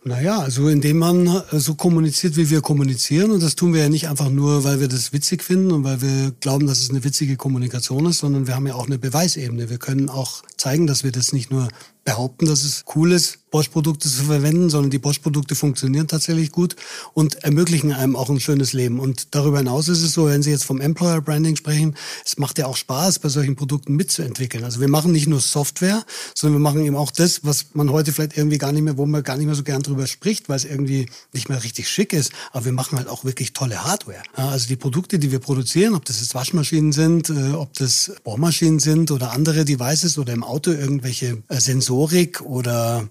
Naja, 0.06 0.40
also 0.40 0.70
indem 0.70 0.98
man 0.98 1.28
äh, 1.28 1.60
so 1.60 1.76
kommuniziert, 1.76 2.38
wie 2.38 2.50
wir 2.50 2.62
kommunizieren. 2.62 3.32
Und 3.32 3.44
das 3.44 3.56
tun 3.56 3.74
wir 3.74 3.82
ja 3.82 3.90
nicht 3.90 4.08
einfach 4.08 4.30
nur, 4.30 4.64
weil 4.64 4.80
wir 4.80 4.88
das 4.88 5.12
witzig 5.12 5.44
finden 5.44 5.72
und 5.72 5.84
weil 5.84 6.02
wir 6.02 6.32
glauben, 6.40 6.68
dass 6.68 6.82
es 6.82 6.90
eine 6.90 7.04
witzige 7.04 7.36
Kommunikation 7.36 8.06
ist, 8.06 8.20
sondern 8.20 8.48
wir 8.48 8.56
haben 8.56 8.68
ja 8.68 8.76
auch 8.76 8.86
eine 8.86 8.98
Beweisebene. 8.98 9.70
Wir 9.70 9.78
können 9.78 10.08
auch 10.08 10.44
zeigen, 10.56 10.88
dass 10.88 11.04
wir 11.04 11.12
das 11.12 11.34
nicht 11.34 11.52
nur 11.52 11.68
behaupten, 12.10 12.48
dass 12.48 12.64
es 12.64 12.86
cool 12.96 13.12
ist, 13.12 13.38
Bosch-Produkte 13.52 14.10
zu 14.10 14.24
verwenden, 14.24 14.70
sondern 14.70 14.92
die 14.92 15.00
Bosch-Produkte 15.00 15.56
funktionieren 15.56 16.08
tatsächlich 16.08 16.52
gut 16.52 16.76
und 17.14 17.44
ermöglichen 17.44 17.94
einem 17.94 18.16
auch 18.16 18.30
ein 18.30 18.40
schönes 18.40 18.74
Leben. 18.74 19.00
Und 19.00 19.36
darüber 19.36 19.60
hinaus 19.60 19.88
ist 19.88 20.02
es 20.02 20.14
so, 20.14 20.28
wenn 20.28 20.44
Sie 20.44 20.52
jetzt 20.52 20.66
vom 20.66 20.82
Employer 20.82 21.22
Branding 21.22 21.56
sprechen, 21.56 21.96
es 22.26 22.38
macht 22.38 22.58
ja 22.58 22.68
auch 22.68 22.78
Spaß, 22.78 23.20
bei 23.20 23.30
solchen 23.30 23.56
Produkten 23.56 23.96
mitzuentwickeln. 23.96 24.64
Also 24.64 24.80
wir 24.82 24.88
machen 24.88 25.12
nicht 25.12 25.28
nur 25.28 25.40
Software, 25.40 26.04
sondern 26.36 26.62
wir 26.62 26.64
machen 26.64 26.86
eben 26.86 26.96
auch 26.96 27.12
das, 27.12 27.44
was 27.44 27.68
man 27.74 27.92
heute 27.92 28.12
vielleicht 28.12 28.38
irgendwie 28.38 28.58
gar 28.58 28.72
nicht 28.72 28.84
mehr, 28.84 28.98
wo 28.98 29.06
man 29.06 29.24
gar 29.24 29.38
nicht 29.38 29.48
mehr 29.48 29.56
so 29.56 29.64
gern 29.64 29.82
drüber 29.82 30.08
spricht, 30.08 30.50
weil 30.50 30.58
es 30.58 30.66
irgendwie 30.66 31.08
nicht 31.34 31.50
mehr 31.50 31.64
richtig 31.64 31.90
schick 31.90 32.14
ist. 32.14 32.32
Aber 32.52 32.66
wir 32.66 32.72
machen 32.72 32.98
halt 32.98 33.08
auch 33.08 33.24
wirklich 33.24 33.54
tolle 33.54 33.84
Hardware. 33.84 34.22
Also 34.36 34.68
die 34.68 34.76
Produkte, 34.76 35.20
die 35.20 35.32
wir 35.32 35.40
produzieren, 35.40 35.96
ob 35.96 36.06
das 36.06 36.22
jetzt 36.22 36.36
Waschmaschinen 36.36 36.92
sind, 36.92 37.30
äh, 37.30 37.54
ob 37.54 37.74
das 37.76 38.12
Bohrmaschinen 38.24 38.80
sind 38.80 39.12
oder 39.12 39.32
andere 39.32 39.66
Devices 39.66 40.18
oder 40.18 40.34
im 40.34 40.44
Auto 40.44 40.72
irgendwelche 40.72 41.42
äh, 41.48 41.60
Sensorik 42.00 42.42
oder 42.42 43.10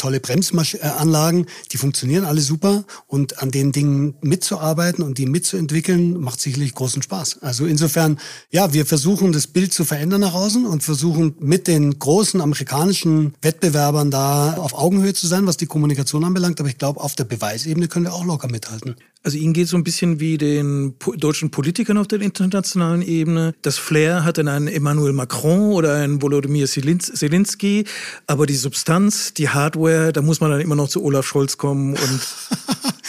tolle 0.00 0.18
Bremsanlagen, 0.18 1.46
die 1.72 1.76
funktionieren 1.76 2.24
alle 2.24 2.40
super 2.40 2.84
und 3.06 3.42
an 3.42 3.50
den 3.50 3.70
Dingen 3.70 4.14
mitzuarbeiten 4.22 5.04
und 5.04 5.18
die 5.18 5.26
mitzuentwickeln, 5.26 6.18
macht 6.20 6.40
sicherlich 6.40 6.74
großen 6.74 7.02
Spaß. 7.02 7.42
Also 7.42 7.66
insofern, 7.66 8.18
ja, 8.50 8.72
wir 8.72 8.86
versuchen 8.86 9.32
das 9.32 9.46
Bild 9.46 9.72
zu 9.72 9.84
verändern 9.84 10.22
nach 10.22 10.34
außen 10.34 10.66
und 10.66 10.82
versuchen 10.82 11.34
mit 11.38 11.66
den 11.66 11.98
großen 11.98 12.40
amerikanischen 12.40 13.34
Wettbewerbern 13.42 14.10
da 14.10 14.54
auf 14.54 14.72
Augenhöhe 14.74 15.12
zu 15.12 15.26
sein, 15.26 15.46
was 15.46 15.58
die 15.58 15.66
Kommunikation 15.66 16.24
anbelangt. 16.24 16.60
Aber 16.60 16.68
ich 16.68 16.78
glaube, 16.78 17.00
auf 17.00 17.14
der 17.14 17.24
Beweisebene 17.24 17.88
können 17.88 18.06
wir 18.06 18.14
auch 18.14 18.24
locker 18.24 18.48
mithalten. 18.48 18.96
Also 19.22 19.36
Ihnen 19.36 19.52
geht 19.52 19.68
so 19.68 19.76
ein 19.76 19.84
bisschen 19.84 20.18
wie 20.18 20.38
den 20.38 20.94
deutschen 21.18 21.50
Politikern 21.50 21.98
auf 21.98 22.08
der 22.08 22.22
internationalen 22.22 23.02
Ebene. 23.02 23.54
Das 23.60 23.76
Flair 23.76 24.24
hat 24.24 24.38
dann 24.38 24.48
einen 24.48 24.66
Emmanuel 24.66 25.12
Macron 25.12 25.72
oder 25.72 25.96
einen 25.96 26.22
Volodymyr 26.22 26.66
Zelensky, 26.66 27.84
aber 28.26 28.46
die 28.46 28.54
Substanz, 28.54 29.34
die 29.34 29.50
Hardware, 29.50 29.89
da 30.12 30.22
muss 30.22 30.40
man 30.40 30.50
dann 30.50 30.60
immer 30.60 30.76
noch 30.76 30.88
zu 30.88 31.02
Olaf 31.02 31.26
Scholz 31.26 31.58
kommen 31.58 31.94
und 31.94 32.20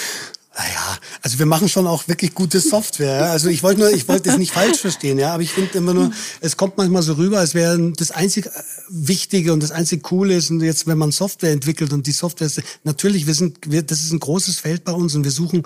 Naja, 0.62 1.00
also 1.22 1.40
wir 1.40 1.46
machen 1.46 1.70
schon 1.70 1.88
auch 1.88 2.10
wirklich 2.10 2.36
gute 2.36 2.60
Software. 2.60 3.32
Also 3.32 3.48
ich 3.48 3.64
wollte 3.64 3.80
nur, 3.80 3.90
ich 3.90 4.08
wollte 4.08 4.30
es 4.30 4.38
nicht 4.38 4.52
falsch 4.52 4.80
verstehen, 4.80 5.18
ja, 5.18 5.34
aber 5.34 5.42
ich 5.42 5.52
finde 5.52 5.78
immer 5.78 5.94
nur, 5.94 6.12
es 6.42 6.58
kommt 6.58 6.78
manchmal 6.78 7.02
so 7.02 7.14
rüber, 7.14 7.40
als 7.40 7.56
wäre 7.56 7.94
das 7.94 8.12
einzig 8.12 8.48
äh, 8.48 8.50
Wichtige 8.90 9.54
und 9.54 9.64
das 9.64 9.72
einzig 9.72 10.04
Coole 10.04 10.36
ist 10.36 10.52
und 10.52 10.62
jetzt, 10.62 10.88
wenn 10.88 10.98
man 10.98 11.12
Software 11.12 11.52
entwickelt 11.52 11.94
und 11.94 12.06
die 12.06 12.12
Software 12.12 12.48
ist, 12.48 12.62
natürlich, 12.84 13.28
wir 13.28 13.34
sind, 13.34 13.72
wir, 13.72 13.82
das 13.82 14.04
ist 14.04 14.12
ein 14.12 14.20
großes 14.20 14.60
Feld 14.60 14.84
bei 14.84 14.92
uns 14.92 15.16
und 15.16 15.24
wir 15.24 15.32
suchen 15.32 15.64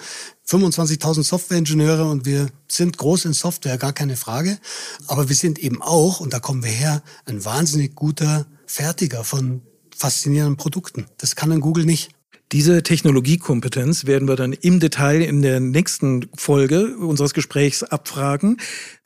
25.000 0.47 1.23
Softwareingenieure 1.23 2.05
und 2.05 2.25
wir 2.25 2.47
sind 2.69 2.97
groß 2.97 3.25
in 3.25 3.33
Software, 3.33 3.79
gar 3.79 3.93
keine 3.93 4.15
Frage. 4.15 4.59
Aber 5.07 5.27
wir 5.29 5.35
sind 5.35 5.57
eben 5.57 5.81
auch, 5.81 6.19
und 6.19 6.31
da 6.31 6.39
kommen 6.39 6.63
wir 6.63 6.71
her, 6.71 7.01
ein 7.25 7.43
wahnsinnig 7.43 7.95
guter 7.95 8.45
Fertiger 8.67 9.23
von 9.23 9.61
faszinierenden 9.95 10.57
Produkten. 10.57 11.05
Das 11.17 11.35
kann 11.35 11.51
ein 11.51 11.61
Google 11.61 11.85
nicht. 11.85 12.09
Diese 12.51 12.83
Technologiekompetenz 12.83 14.05
werden 14.05 14.27
wir 14.27 14.35
dann 14.35 14.53
im 14.53 14.79
Detail 14.79 15.21
in 15.21 15.41
der 15.41 15.59
nächsten 15.59 16.27
Folge 16.35 16.95
unseres 16.97 17.33
Gesprächs 17.33 17.81
abfragen. 17.83 18.57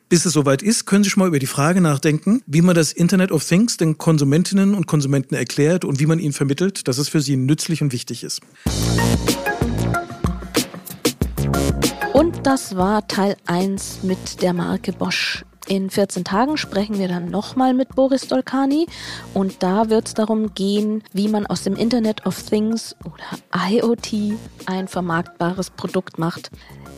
Bis 0.10 0.26
es 0.26 0.34
soweit 0.34 0.62
ist, 0.62 0.86
können 0.86 1.04
Sie 1.04 1.10
schon 1.10 1.22
mal 1.22 1.28
über 1.28 1.40
die 1.40 1.46
Frage 1.46 1.82
nachdenken, 1.82 2.42
wie 2.48 2.62
man 2.62 2.76
das 2.76 2.92
Internet 2.92 3.32
of 3.32 3.48
Things 3.48 3.78
den 3.78 3.98
Konsumentinnen 3.98 4.74
und 4.74 4.88
Konsumenten 4.88 5.36
erklärt 5.36 5.86
und 5.86 6.00
wie 6.00 6.08
man 6.08 6.20
ihnen 6.20 6.34
vermittelt, 6.34 6.88
dass 6.88 6.98
es 6.98 7.10
für 7.10 7.22
sie 7.22 7.38
nützlich 7.38 7.82
und 7.82 7.94
wichtig 7.94 8.24
ist. 8.24 8.42
Und 12.14 12.46
das 12.46 12.76
war 12.76 13.08
Teil 13.08 13.38
1 13.46 14.00
mit 14.04 14.42
der 14.42 14.54
Marke 14.54 14.94
Bosch. 14.94 15.46
In 15.70 15.92
14 15.92 16.24
Tagen 16.24 16.58
sprechen 16.58 16.98
wir 16.98 17.08
dann 17.08 17.30
nochmal 17.30 17.76
mit 17.76 17.96
Boris 17.96 18.28
Dolkani 18.28 18.88
und 19.36 19.62
da 19.62 19.92
wird 19.92 20.08
es 20.08 20.14
darum 20.16 20.56
gehen, 20.56 21.04
wie 21.14 21.28
man 21.28 21.46
aus 21.46 21.62
dem 21.62 21.76
Internet 21.76 22.26
of 22.26 22.42
Things 22.42 22.96
oder 23.06 23.70
IoT 23.70 24.34
ein 24.66 24.88
vermarktbares 24.88 25.70
Produkt 25.70 26.18
macht. 26.18 26.50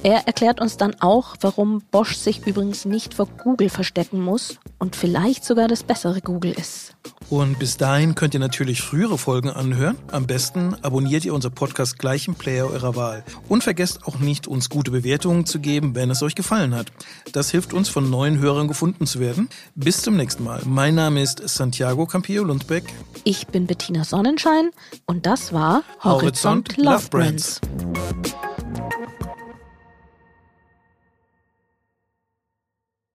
Er 0.04 0.26
erklärt 0.26 0.62
uns 0.62 0.78
dann 0.78 0.96
auch, 1.02 1.36
warum 1.42 1.84
Bosch 1.92 2.16
sich 2.16 2.48
übrigens 2.48 2.86
nicht 2.86 3.14
vor 3.14 3.28
Google 3.44 3.70
verstecken 3.70 4.22
muss 4.22 4.58
und 4.80 4.96
vielleicht 4.96 5.44
sogar 5.44 5.68
das 5.68 5.84
bessere 5.84 6.22
Google 6.22 6.54
ist. 6.54 6.96
Und 7.30 7.60
bis 7.60 7.78
dahin 7.78 8.16
könnt 8.16 8.34
ihr 8.34 8.40
natürlich 8.40 8.82
frühere 8.82 9.18
Folgen 9.18 9.50
anhören. 9.50 9.96
Am 10.12 10.28
besten 10.28 10.76
abonniert 10.82 11.24
ihr 11.24 11.34
unser 11.34 11.50
Podcast 11.50 11.98
gleich 11.98 12.28
im 12.28 12.36
Player 12.36 12.68
eurer 12.68 12.96
Wahl. 12.96 13.24
Und 13.48 13.64
vergesst 13.64 14.06
auch 14.06 14.20
nicht, 14.20 14.48
uns 14.48 14.70
gute 14.70 14.92
Bewertungen 14.92 15.46
zu 15.46 15.60
geben, 15.60 15.96
wenn 15.96 16.10
es 16.10 16.24
euch 16.24 16.36
gefallen 16.36 16.76
hat. 16.76 16.92
Das 17.32 17.50
hilft 17.52 17.72
uns, 17.72 17.88
von 17.88 18.10
neuen 18.10 18.40
Hörern 18.40 18.61
gefunden 18.68 19.06
zu 19.06 19.20
werden. 19.20 19.50
Bis 19.76 20.02
zum 20.02 20.18
nächsten 20.18 20.44
Mal. 20.44 20.62
Mein 20.66 20.96
Name 20.96 21.22
ist 21.22 21.42
Santiago 21.48 22.06
Campillo 22.06 22.44
Lundbeck. 22.44 22.84
Ich 23.24 23.48
bin 23.48 23.68
Bettina 23.68 24.04
Sonnenschein 24.04 24.72
und 25.06 25.26
das 25.26 25.54
war 25.54 25.84
Horizont, 26.04 26.70
Horizont 26.70 26.78
Love 26.78 27.10
Brands. 27.10 27.60
Brands. 27.62 28.32